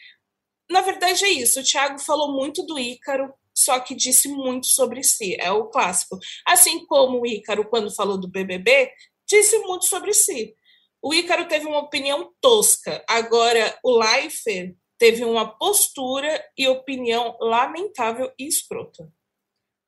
[0.70, 1.60] Na verdade, é isso.
[1.60, 5.36] O Thiago falou muito do Ícaro, só que disse muito sobre si.
[5.38, 6.18] É o clássico.
[6.46, 8.90] Assim como o Ícaro, quando falou do BBB,
[9.28, 10.54] disse muito sobre si.
[11.02, 13.04] O Ícaro teve uma opinião tosca.
[13.06, 19.12] Agora, o Leifert teve uma postura e opinião lamentável e escrota.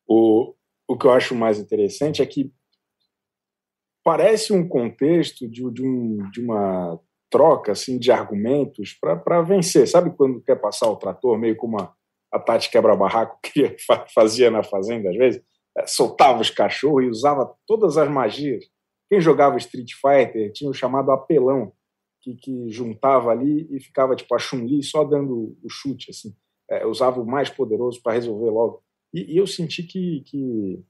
[0.06, 0.54] O,
[0.89, 2.53] o que eu acho mais interessante é que
[4.05, 9.89] parece um contexto de, de, um, de uma troca assim de argumentos para vencer.
[9.89, 11.93] Sabe quando quer passar o trator, meio como a,
[12.32, 13.76] a Tati quebra-barraco que
[14.14, 15.43] fazia na Fazenda, às vezes?
[15.76, 18.64] É, soltava os cachorros e usava todas as magias.
[19.09, 21.72] Quem jogava Street Fighter tinha o chamado apelão,
[22.22, 26.34] que, que juntava ali e ficava tipo a Chun-Li só dando o chute, assim.
[26.68, 28.82] É, usava o mais poderoso para resolver logo.
[29.16, 30.84] E, e, eu senti que, que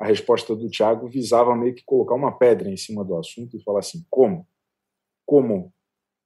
[0.00, 3.62] a resposta do Tiago visava meio que colocar uma pedra em cima do assunto e
[3.62, 4.48] falar assim: como?
[5.26, 5.74] Como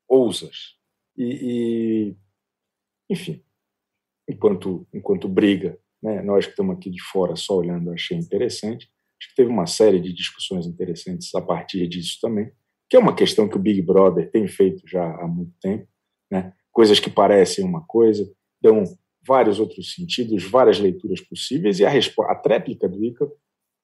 [0.08, 0.76] ousas?
[1.16, 2.16] E, e
[3.10, 3.42] enfim,
[4.28, 8.88] enquanto, enquanto briga, né, nós que estamos aqui de fora só olhando, achei interessante.
[9.20, 12.52] Acho que teve uma série de discussões interessantes a partir disso também,
[12.88, 15.88] que é uma questão que o Big Brother tem feito já há muito tempo,
[16.30, 16.54] né?
[16.70, 18.32] coisas que parecem uma coisa,
[18.62, 18.84] dão
[19.26, 23.32] vários outros sentidos, várias leituras possíveis, e a, a tréplica do Ícaro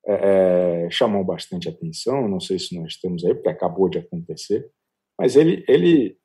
[0.06, 2.28] é, é, chamou bastante atenção.
[2.28, 4.70] Não sei se nós temos aí, porque acabou de acontecer,
[5.18, 6.16] mas ele, ele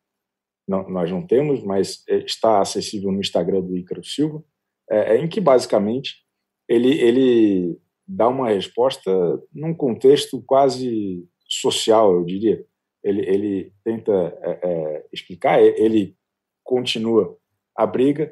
[0.68, 4.44] não, nós não temos, mas é, está acessível no Instagram do Ícaro Silva,
[4.90, 6.24] é, é, em que basicamente
[6.68, 9.12] ele, ele dá uma resposta
[9.54, 12.66] num contexto quase social, eu diria.
[13.04, 16.16] Ele, ele tenta é, é explicar, ele
[16.64, 17.36] continua
[17.76, 18.32] a briga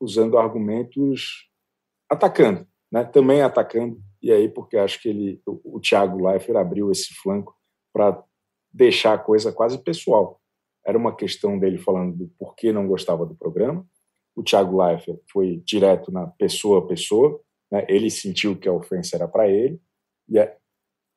[0.00, 1.48] usando argumentos
[2.10, 3.04] atacando, né?
[3.04, 7.54] também atacando, e aí porque acho que ele, o, o Thiago Leifert abriu esse flanco
[7.92, 8.22] para
[8.72, 10.40] deixar a coisa quase pessoal.
[10.86, 13.86] Era uma questão dele falando do porquê não gostava do programa.
[14.34, 17.40] O Thiago Leifert foi direto na pessoa a pessoa,
[17.70, 17.84] né?
[17.88, 19.80] ele sentiu que a ofensa era para ele,
[20.28, 20.56] e é,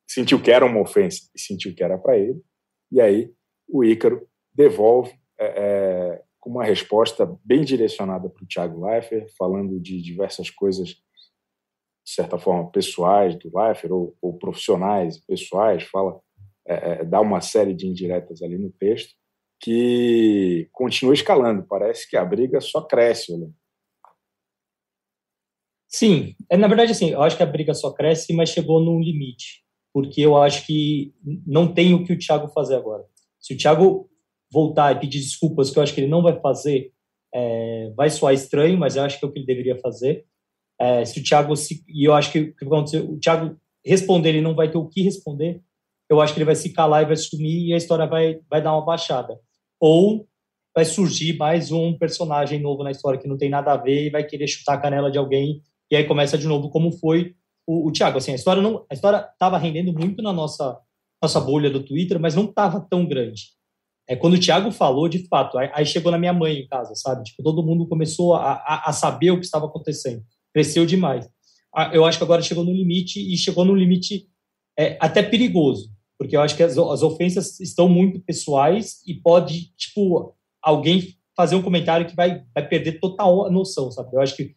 [0.08, 2.42] sentiu que era uma ofensa e sentiu que era para ele,
[2.90, 3.32] e aí
[3.68, 9.78] o Ícaro devolve é, é, com uma resposta bem direcionada para o Thiago Leifert, falando
[9.78, 10.88] de diversas coisas
[12.04, 16.20] de certa forma, pessoais do Leifert, ou, ou profissionais, pessoais, fala,
[16.66, 19.14] é, é, dá uma série de indiretas ali no texto,
[19.60, 21.64] que continua escalando.
[21.64, 23.48] Parece que a briga só cresce, Olha.
[25.86, 28.98] Sim, é, na verdade, assim, eu acho que a briga só cresce, mas chegou num
[28.98, 29.62] limite,
[29.92, 31.14] porque eu acho que
[31.46, 33.04] não tem o que o Thiago fazer agora.
[33.38, 34.10] Se o Thiago
[34.52, 36.92] voltar e pedir desculpas, que eu acho que ele não vai fazer,
[37.34, 40.26] é, vai soar estranho, mas eu acho que é o que ele deveria fazer.
[40.80, 43.56] É, se o Thiago se, e eu acho que o que vai acontecer, o Thiago
[43.84, 45.62] responder, ele não vai ter o que responder.
[46.10, 48.60] Eu acho que ele vai se calar e vai sumir e a história vai vai
[48.60, 49.38] dar uma baixada.
[49.80, 50.26] Ou
[50.74, 54.10] vai surgir mais um personagem novo na história que não tem nada a ver e
[54.10, 57.34] vai querer chutar a canela de alguém e aí começa de novo como foi
[57.66, 58.18] o, o Thiago.
[58.18, 60.78] Assim, a história não a história estava rendendo muito na nossa
[61.22, 63.52] nossa bolha do Twitter, mas não estava tão grande.
[64.08, 67.22] É quando o Thiago falou, de fato, aí, chegou na minha mãe em casa, sabe?
[67.22, 70.22] Tipo, todo mundo começou a, a, a saber o que estava acontecendo
[70.52, 71.28] cresceu demais.
[71.92, 74.28] Eu acho que agora chegou no limite e chegou no limite
[74.78, 79.74] é, até perigoso, porque eu acho que as, as ofensas estão muito pessoais e pode,
[79.76, 84.14] tipo, alguém fazer um comentário que vai, vai perder total a noção, sabe?
[84.14, 84.54] Eu acho que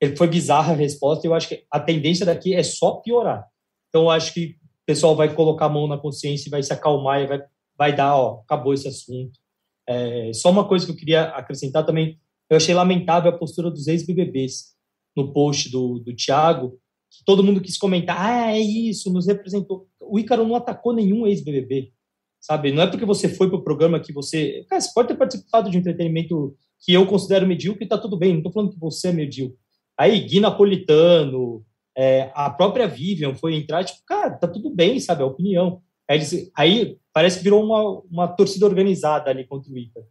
[0.00, 3.46] ele foi bizarra a resposta e eu acho que a tendência daqui é só piorar.
[3.88, 6.72] Então, eu acho que o pessoal vai colocar a mão na consciência e vai se
[6.72, 7.42] acalmar e vai,
[7.76, 9.38] vai dar, ó, acabou esse assunto.
[9.86, 12.18] É, só uma coisa que eu queria acrescentar também,
[12.48, 14.74] eu achei lamentável a postura dos ex-BBBs
[15.16, 16.78] no post do, do Thiago,
[17.10, 19.86] que todo mundo quis comentar, ah, é isso, nos representou.
[20.00, 21.92] O Ícaro não atacou nenhum ex-BBB,
[22.40, 22.72] sabe?
[22.72, 24.64] Não é porque você foi para o programa que você...
[24.68, 28.16] Cara, você pode ter participado de um entretenimento que eu considero medíocre e tá tudo
[28.16, 29.58] bem, não estou falando que você é medíocre.
[29.96, 31.64] Aí, Gui Napolitano,
[31.96, 35.22] é, a própria Vivian foi entrar, tipo, cara, tá tudo bem, sabe?
[35.22, 35.80] É a opinião.
[36.08, 40.06] Aí, eles, aí parece que virou uma, uma torcida organizada ali contra o Ícaro.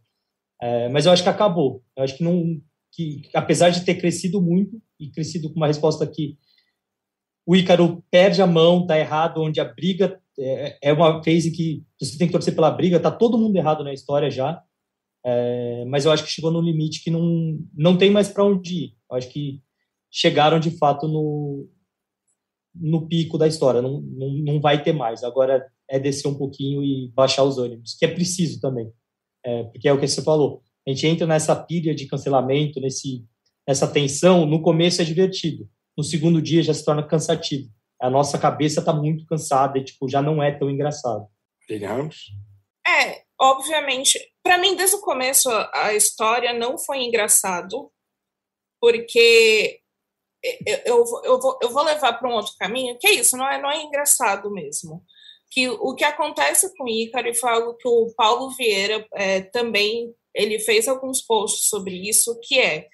[0.60, 1.84] É, mas eu acho que acabou.
[1.94, 6.06] Eu acho que não, que, apesar de ter crescido muito e crescido com uma resposta
[6.06, 6.38] que
[7.46, 11.84] o Ícaro perde a mão, tá errado, onde a briga é, é uma phase que
[12.00, 14.62] você tem que torcer pela briga, tá todo mundo errado na história já,
[15.22, 18.74] é, mas eu acho que chegou no limite que não, não tem mais para onde
[18.74, 18.96] ir.
[19.10, 19.60] Eu acho que
[20.10, 21.68] chegaram de fato no,
[22.74, 25.22] no pico da história, não, não, não vai ter mais.
[25.22, 28.90] Agora é descer um pouquinho e baixar os ânimos, que é preciso também,
[29.44, 33.24] é, porque é o que você falou a gente entra nessa pilha de cancelamento, nesse,
[33.66, 37.70] nessa tensão, no começo é divertido, no segundo dia já se torna cansativo.
[38.00, 41.26] A nossa cabeça está muito cansada e tipo, já não é tão engraçado.
[41.66, 42.32] Digamos?
[42.86, 44.18] É, obviamente.
[44.42, 47.90] Para mim, desde o começo, a história não foi engraçado,
[48.78, 49.80] porque
[50.66, 53.48] eu, eu, eu, vou, eu vou levar para um outro caminho, que é isso, não
[53.48, 55.02] é, não é engraçado mesmo.
[55.54, 60.12] Que o que acontece com Ícaro, e foi algo que o Paulo Vieira é, também
[60.34, 62.88] ele fez alguns posts sobre isso, que é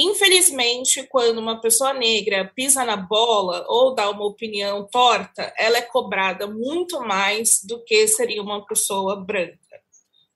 [0.00, 5.82] Infelizmente, quando uma pessoa negra pisa na bola ou dá uma opinião torta, ela é
[5.82, 9.58] cobrada muito mais do que seria uma pessoa branca.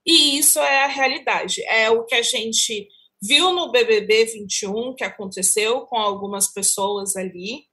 [0.05, 1.63] E isso é a realidade.
[1.63, 2.89] É o que a gente
[3.21, 7.63] viu no BBB 21, que aconteceu com algumas pessoas ali,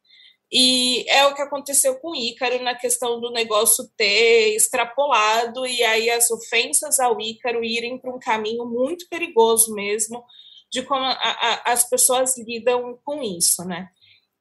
[0.52, 6.10] e é o que aconteceu com Ícaro na questão do negócio ter extrapolado e aí
[6.10, 10.24] as ofensas ao Ícaro irem para um caminho muito perigoso mesmo
[10.70, 13.88] de como a, a, as pessoas lidam com isso, né?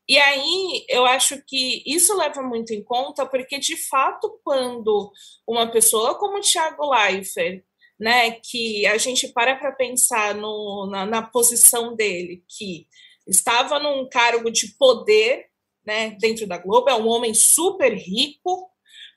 [0.08, 5.12] E aí eu acho que isso leva muito em conta, porque de fato, quando
[5.48, 7.64] uma pessoa como o Thiago Leifert,
[8.00, 12.88] né, que a gente para para pensar no, na, na posição dele, que
[13.28, 15.49] estava num cargo de poder
[15.90, 18.70] né, dentro da Globo, é um homem super rico,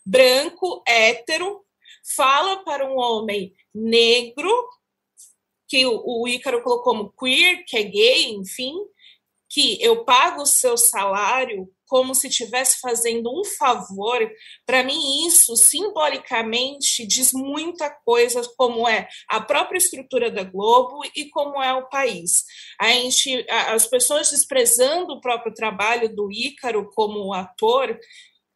[0.06, 1.62] branco, hétero,
[2.16, 4.50] fala para um homem negro,
[5.68, 8.74] que o, o Ícaro colocou como queer, que é gay, enfim,
[9.52, 14.18] que eu pago o seu salário como se estivesse fazendo um favor,
[14.64, 21.28] para mim isso simbolicamente diz muita coisa como é a própria estrutura da Globo e
[21.28, 22.44] como é o país.
[22.80, 28.00] A gente, as pessoas desprezando o próprio trabalho do Ícaro como ator,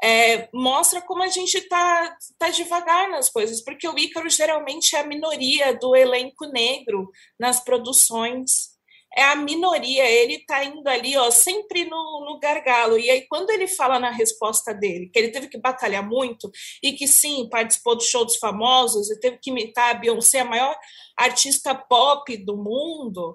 [0.02, 5.00] é, mostra como a gente está tá devagar nas coisas, porque o Ícaro geralmente é
[5.00, 8.75] a minoria do elenco negro nas produções
[9.16, 12.98] é a minoria, ele está indo ali, ó, sempre no, no gargalo.
[12.98, 16.50] E aí, quando ele fala na resposta dele que ele teve que batalhar muito
[16.82, 20.44] e que sim, participou do show dos famosos e teve que imitar a Beyoncé, a
[20.44, 20.76] maior
[21.16, 23.34] artista pop do mundo,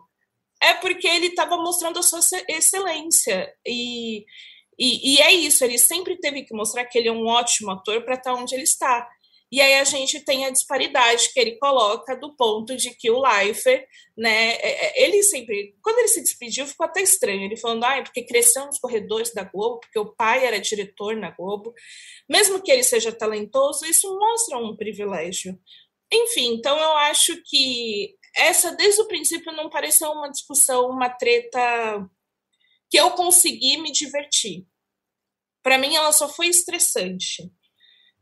[0.62, 3.52] é porque ele estava mostrando a sua excelência.
[3.66, 4.24] E,
[4.78, 8.04] e, e, é isso, ele sempre teve que mostrar que ele é um ótimo ator
[8.04, 9.10] para estar tá onde ele está.
[9.52, 13.20] E aí a gente tem a disparidade que ele coloca do ponto de que o
[13.20, 13.86] Leifert,
[14.18, 18.02] né, é, é, ele sempre, quando ele se despediu, ficou até estranho, ele falando, ah,
[18.02, 21.74] porque cresceu nos corredores da Globo, porque o pai era diretor na Globo,
[22.30, 25.60] mesmo que ele seja talentoso, isso mostra um privilégio.
[26.10, 32.10] Enfim, então eu acho que essa, desde o princípio, não pareceu uma discussão, uma treta
[32.89, 34.66] que eu consegui me divertir.
[35.62, 37.52] Para mim, ela só foi estressante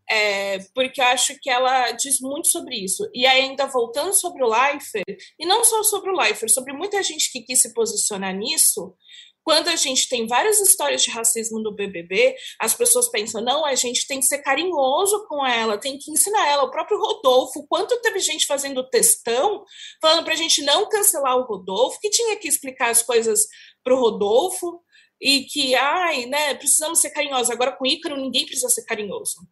[0.09, 3.07] é, porque eu acho que ela diz muito sobre isso.
[3.13, 5.05] E ainda voltando sobre o Leifert,
[5.37, 8.95] e não só sobre o Leifert, sobre muita gente que quis se posicionar nisso,
[9.43, 13.73] quando a gente tem várias histórias de racismo no BBB, as pessoas pensam, não, a
[13.73, 16.63] gente tem que ser carinhoso com ela, tem que ensinar ela.
[16.63, 19.63] O próprio Rodolfo, quanto teve gente fazendo textão,
[20.01, 23.47] falando para a gente não cancelar o Rodolfo, que tinha que explicar as coisas
[23.83, 24.81] para o Rodolfo,
[25.21, 27.49] e que, ai, né, precisamos ser carinhosos.
[27.49, 29.47] Agora com Ícaro, ninguém precisa ser carinhoso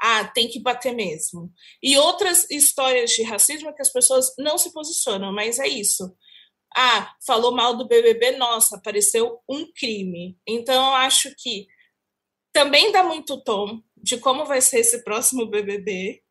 [0.00, 1.52] ah, tem que bater mesmo.
[1.82, 6.14] E outras histórias de racismo é que as pessoas não se posicionam, mas é isso.
[6.74, 10.38] Ah, falou mal do BBB, nossa, apareceu um crime.
[10.46, 11.66] Então, eu acho que
[12.52, 16.22] também dá muito tom de como vai ser esse próximo BBB,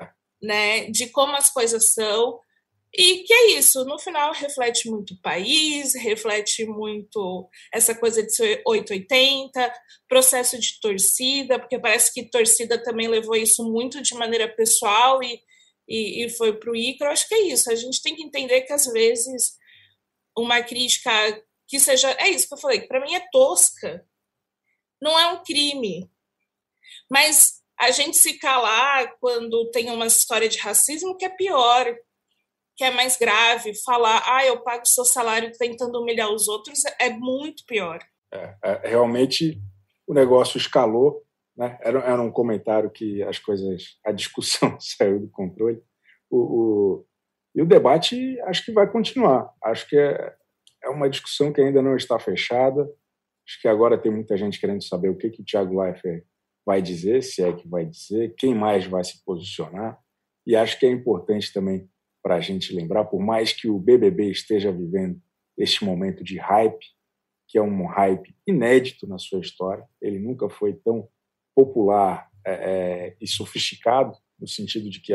[0.00, 0.08] é.
[0.42, 0.90] né?
[0.90, 2.40] De como as coisas são.
[2.96, 8.32] E que é isso, no final reflete muito o país, reflete muito essa coisa de
[8.32, 9.72] ser 880,
[10.08, 15.40] processo de torcida, porque parece que torcida também levou isso muito de maneira pessoal e,
[15.88, 17.10] e, e foi para o Icaro.
[17.10, 19.56] Acho que é isso, a gente tem que entender que às vezes
[20.36, 21.10] uma crítica
[21.66, 22.12] que seja.
[22.12, 24.06] É isso que eu falei, que para mim é tosca,
[25.02, 26.08] não é um crime.
[27.10, 31.86] Mas a gente se calar quando tem uma história de racismo que é pior,
[32.76, 37.10] que é mais grave, falar, ah, eu pago seu salário tentando humilhar os outros, é
[37.10, 38.00] muito pior.
[38.32, 39.60] É, é, realmente
[40.06, 41.22] o negócio escalou,
[41.56, 41.78] né?
[41.80, 45.80] Era, era, um comentário que as coisas, a discussão saiu do controle.
[46.28, 47.06] O, o,
[47.54, 49.52] e o debate acho que vai continuar.
[49.62, 50.34] Acho que é,
[50.82, 52.82] é uma discussão que ainda não está fechada.
[53.46, 56.24] Acho que agora tem muita gente querendo saber o que, que o Thiago Leifert
[56.66, 59.98] vai dizer, se é que vai dizer, quem mais vai se posicionar.
[60.46, 61.88] E acho que é importante também
[62.24, 65.20] para a gente lembrar, por mais que o BBB esteja vivendo
[65.58, 66.86] este momento de hype,
[67.46, 71.06] que é um hype inédito na sua história, ele nunca foi tão
[71.54, 75.12] popular é, é, e sofisticado, no sentido de que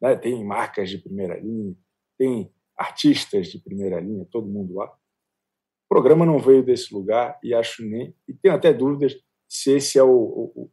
[0.00, 1.74] né, tem marcas de primeira linha,
[2.18, 4.86] tem artistas de primeira linha, todo mundo lá.
[4.86, 9.18] O programa não veio desse lugar e acho nem e tenho até dúvidas
[9.48, 10.10] se esse é o,
[10.54, 10.70] o,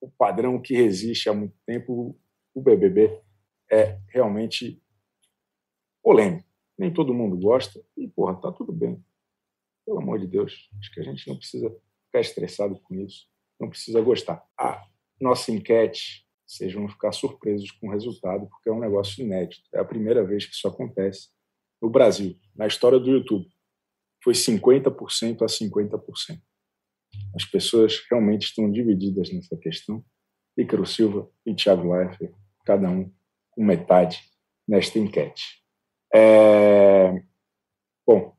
[0.00, 2.18] o padrão que resiste há muito tempo.
[2.54, 3.20] O BBB
[3.70, 4.82] é realmente
[6.04, 6.46] polêmico.
[6.78, 9.02] Nem todo mundo gosta e, porra, tá tudo bem.
[9.86, 11.74] Pelo amor de Deus, acho que a gente não precisa
[12.06, 13.26] ficar estressado com isso,
[13.58, 14.44] não precisa gostar.
[14.58, 14.86] A
[15.20, 19.62] nossa enquete, vocês vão ficar surpresos com o resultado, porque é um negócio inédito.
[19.72, 21.28] É a primeira vez que isso acontece
[21.80, 23.48] no Brasil, na história do YouTube.
[24.22, 26.40] Foi 50% a 50%.
[27.34, 30.04] As pessoas realmente estão divididas nessa questão.
[30.56, 32.32] Ícaro Silva e Thiago Leifert,
[32.64, 33.12] cada um
[33.50, 34.22] com metade
[34.66, 35.63] nesta enquete.
[36.14, 37.22] É...
[38.06, 38.36] Bom,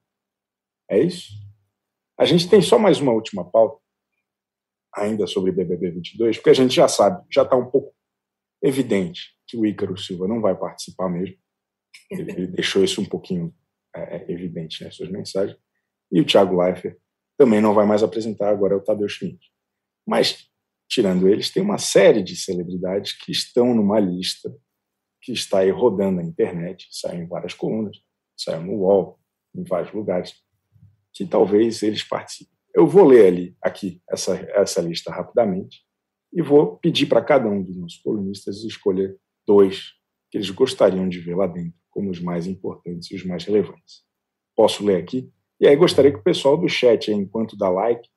[0.89, 1.33] é isso.
[2.17, 3.81] A gente tem só mais uma última pauta,
[4.95, 7.93] ainda sobre BBB 22, porque a gente já sabe, já está um pouco
[8.63, 11.35] evidente que o Ícaro Silva não vai participar mesmo.
[12.09, 13.53] Ele deixou isso um pouquinho
[13.95, 15.57] é, é, evidente nas suas mensagens.
[16.11, 16.97] E o Thiago Leifert
[17.37, 19.51] também não vai mais apresentar, agora é o Tadeu Schmidt.
[20.07, 20.47] Mas,
[20.89, 24.55] tirando eles, tem uma série de celebridades que estão numa lista
[25.25, 27.97] que está aí rodando na internet, saiu em várias colunas,
[28.37, 29.19] saiu no UOL,
[29.55, 30.35] em vários lugares,
[31.11, 32.53] que talvez eles participem.
[32.75, 35.83] Eu vou ler ali, aqui, essa, essa lista rapidamente
[36.31, 39.93] e vou pedir para cada um dos nossos colunistas escolher dois
[40.29, 44.03] que eles gostariam de ver lá dentro como os mais importantes e os mais relevantes.
[44.55, 45.31] Posso ler aqui?
[45.59, 48.07] E aí gostaria que o pessoal do chat, enquanto dá like,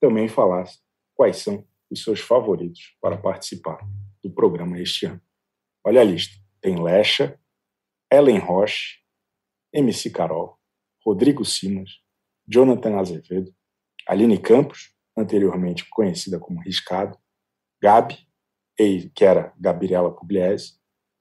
[0.00, 0.78] também falasse
[1.14, 3.78] quais são os seus favoritos para participar
[4.22, 5.20] do programa este ano.
[5.84, 6.43] Olha a lista.
[6.64, 7.38] Tem Lecha,
[8.10, 9.00] Ellen Roche,
[9.70, 10.58] MC Carol,
[11.04, 11.90] Rodrigo Simas,
[12.48, 13.54] Jonathan Azevedo,
[14.08, 17.18] Aline Campos, anteriormente conhecida como Riscado,
[17.82, 18.16] Gabi,
[19.14, 20.78] que era Gabriela Pugliese,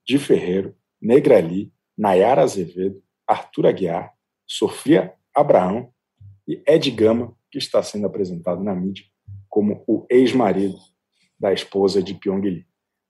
[0.08, 4.14] Di Ferreiro, Negrali, Nayara Azevedo, Arthur Aguiar,
[4.48, 5.94] Sofia Abraão
[6.48, 9.04] e Ed Gama, que está sendo apresentado na mídia
[9.50, 10.78] como o ex-marido
[11.38, 12.66] da esposa de Pyong Lee.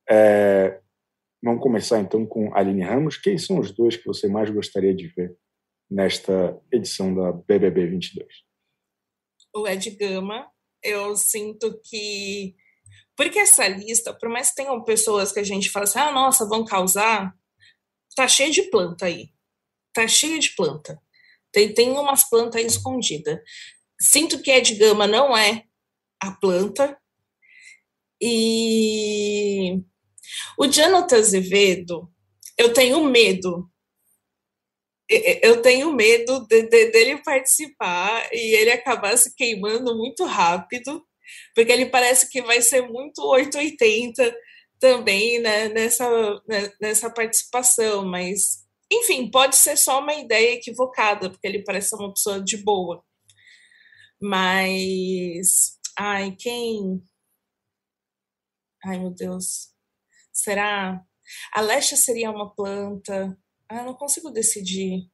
[0.09, 0.81] É,
[1.43, 3.17] vamos começar então com Aline Ramos.
[3.17, 5.35] Quem são os dois que você mais gostaria de ver
[5.91, 8.27] nesta edição da BBB 22?
[9.53, 10.49] O Ed Gama.
[10.81, 12.55] Eu sinto que.
[13.15, 16.47] Porque essa lista, por mais que tenham pessoas que a gente fala assim, ah, nossa,
[16.47, 17.33] vão causar,
[18.15, 19.29] tá cheio de planta aí.
[19.93, 20.99] Tá cheio de planta.
[21.51, 23.39] Tem, tem umas plantas aí escondidas.
[24.01, 25.65] Sinto que Ed Gama não é
[26.21, 26.97] a planta.
[28.19, 29.83] E
[30.57, 32.09] o Jonathan Azevedo,
[32.57, 33.69] eu tenho medo.
[35.41, 41.03] Eu tenho medo de, de, dele participar e ele acabar se queimando muito rápido,
[41.53, 44.35] porque ele parece que vai ser muito 880
[44.79, 46.09] também né, nessa,
[46.47, 52.13] né, nessa participação, mas enfim, pode ser só uma ideia equivocada, porque ele parece uma
[52.13, 53.03] pessoa de boa.
[54.21, 55.79] Mas.
[55.97, 57.03] Ai, quem.
[58.85, 59.72] Ai, meu Deus.
[60.33, 61.01] Será?
[61.53, 63.37] A Lesha seria uma planta?
[63.69, 65.07] Ah, eu não consigo decidir.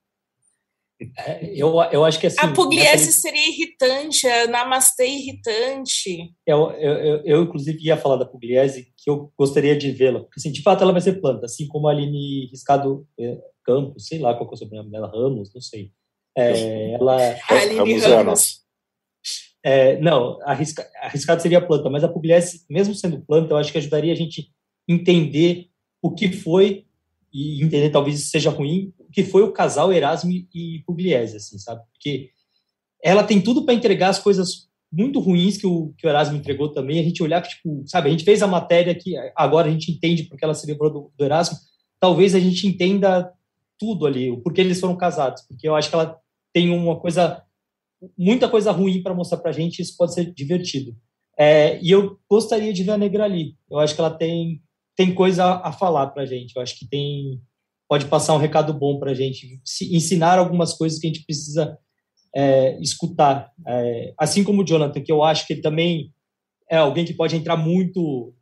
[1.18, 2.40] É, eu, eu acho que assim.
[2.40, 3.22] A Pugliese nessa...
[3.22, 6.34] seria irritante, a Namastê irritante.
[6.46, 10.20] Eu, eu, eu, eu, inclusive, ia falar da Pugliese, que eu gostaria de vê-la.
[10.20, 14.08] Porque, assim, de fato, ela vai ser planta, assim como a Aline Riscado é, Campos,
[14.08, 15.92] sei lá qual é o sobrenome dela, Ramos, não sei.
[16.38, 17.18] É, ela.
[17.50, 18.60] Aline Ramos.
[19.64, 23.78] É, não, arrisca, arriscado seria planta, mas a Pugliese, mesmo sendo planta, eu acho que
[23.78, 24.52] ajudaria a gente
[24.90, 25.70] entender
[26.02, 26.86] o que foi
[27.32, 31.60] e entender talvez isso seja ruim, o que foi o casal Erasmo e Pugliese, assim,
[31.60, 31.84] sabe?
[31.94, 32.32] Porque
[33.04, 36.72] ela tem tudo para entregar as coisas muito ruins que o, que o Erasmo entregou
[36.72, 39.92] também, a gente olhar tipo, sabe, a gente fez a matéria que agora a gente
[39.92, 41.58] entende porque ela se livrou do, do Erasmo,
[42.00, 43.32] talvez a gente entenda
[43.78, 46.18] tudo ali, o porquê eles foram casados, porque eu acho que ela
[46.52, 47.44] tem uma coisa,
[48.18, 50.96] muita coisa ruim para mostrar para a gente, isso pode ser divertido.
[51.38, 54.62] É, e eu gostaria de ver a Negra ali, eu acho que ela tem
[55.00, 56.54] tem coisa a falar para a gente.
[56.54, 57.40] Eu acho que tem
[57.88, 61.78] pode passar um recado bom para a gente, ensinar algumas coisas que a gente precisa
[62.36, 63.50] é, escutar.
[63.66, 66.14] É, assim como o Jonathan, que eu acho que ele também
[66.70, 68.34] é alguém que pode entrar muito,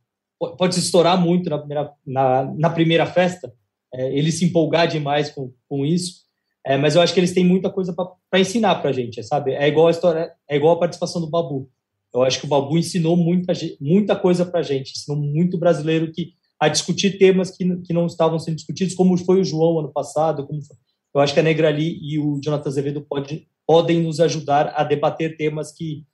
[0.58, 3.54] pode se estourar muito na primeira, na, na primeira festa,
[3.94, 6.24] é, ele se empolgar demais com, com isso.
[6.66, 7.94] É, mas eu acho que eles têm muita coisa
[8.28, 9.52] para ensinar para a gente, sabe?
[9.52, 11.70] É igual a história, é igual a participação do Babu.
[12.12, 16.10] Eu acho que o Babu ensinou muita, muita coisa para a gente, ensinou muito brasileiro
[16.10, 19.92] que a discutir temas que, que não estavam sendo discutidos, como foi o João ano
[19.92, 20.46] passado.
[20.46, 20.76] Como foi.
[21.14, 25.36] Eu acho que a Negrali e o Jonathan Azevedo pode, podem nos ajudar a debater
[25.36, 26.04] temas que,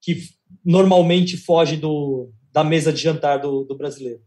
[0.00, 0.28] que
[0.64, 4.22] normalmente fogem do, da mesa de jantar do, do brasileiro.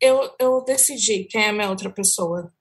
[0.00, 2.52] Eu, eu decidi quem é a minha outra pessoa.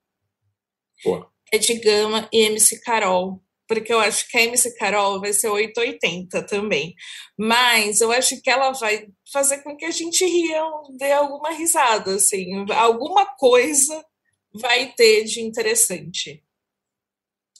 [1.03, 1.29] Boa.
[1.51, 5.47] É de Gama e MC Carol porque eu acho que a MC Carol vai ser
[5.47, 6.93] 880 também.
[7.39, 10.61] Mas eu acho que ela vai fazer com que a gente ria,
[10.97, 14.05] dê alguma risada, assim, alguma coisa
[14.53, 16.43] vai ter de interessante.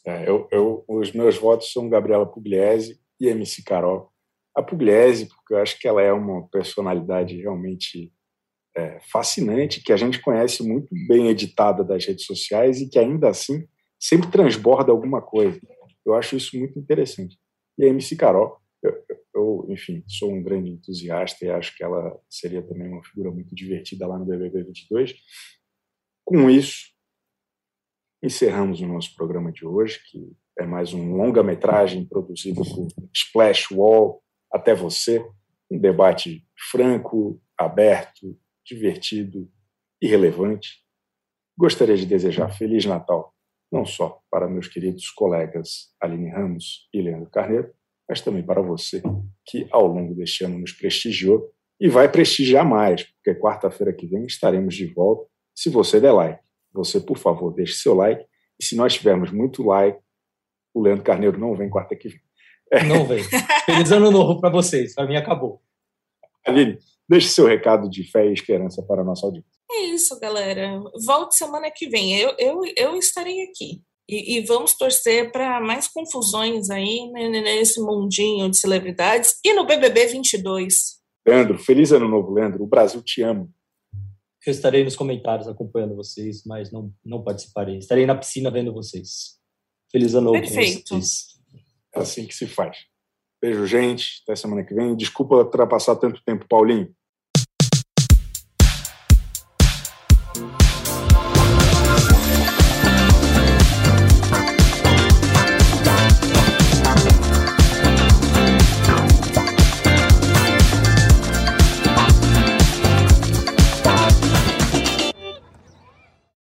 [0.06, 4.12] É, eu, eu, os meus votos são Gabriela Pugliese e MC Carol.
[4.54, 8.12] A Pugliese, porque eu acho que ela é uma personalidade realmente
[8.76, 13.30] é, fascinante, que a gente conhece muito bem editada das redes sociais e que ainda
[13.30, 13.66] assim
[13.98, 15.62] sempre transborda alguma coisa.
[16.06, 17.38] Eu acho isso muito interessante.
[17.78, 22.20] E a MC Carol, eu, eu, enfim, sou um grande entusiasta e acho que ela
[22.30, 25.16] seria também uma figura muito divertida lá no BBB 22.
[26.26, 26.92] Com isso,
[28.24, 34.24] encerramos o nosso programa de hoje, que é mais um longa-metragem produzido por Splash Wall
[34.52, 35.26] até você,
[35.70, 39.50] um debate franco, aberto, divertido
[40.02, 40.84] e relevante.
[41.58, 43.34] Gostaria de desejar Feliz Natal
[43.72, 47.72] não só para meus queridos colegas Aline Ramos e Leandro Carneiro,
[48.08, 49.02] mas também para você,
[49.46, 51.50] que ao longo deste ano nos prestigiou
[51.80, 55.26] e vai prestigiar mais, porque quarta-feira que vem estaremos de volta.
[55.56, 56.42] Se você der like,
[56.74, 58.26] você, por favor, deixe seu like.
[58.60, 60.00] E se nós tivermos muito like,
[60.74, 62.22] o Leandro Carneiro não vem quarta que vem.
[62.72, 62.84] É.
[62.84, 63.24] Não vem.
[63.66, 64.94] Feliz ano novo para vocês.
[64.96, 65.62] Para mim acabou.
[66.46, 66.78] Aline,
[67.08, 69.61] deixe seu recado de fé e esperança para a nossa audiência.
[69.74, 70.82] É isso, galera.
[71.06, 72.18] Volte semana que vem.
[72.18, 73.82] Eu, eu, eu estarei aqui.
[74.10, 79.66] E, e vamos torcer para mais confusões aí né, nesse mundinho de celebridades e no
[79.66, 81.00] BBB 22.
[81.26, 82.64] Leandro, feliz ano novo, Leandro.
[82.64, 83.48] O Brasil te ama.
[84.46, 87.78] Eu estarei nos comentários acompanhando vocês, mas não, não participarei.
[87.78, 89.40] Estarei na piscina vendo vocês.
[89.92, 91.00] Feliz ano novo Perfeito.
[91.96, 92.78] É assim que se faz.
[93.42, 94.22] Beijo, gente.
[94.24, 94.96] Até semana que vem.
[94.96, 96.94] Desculpa ultrapassar tanto tempo, Paulinho.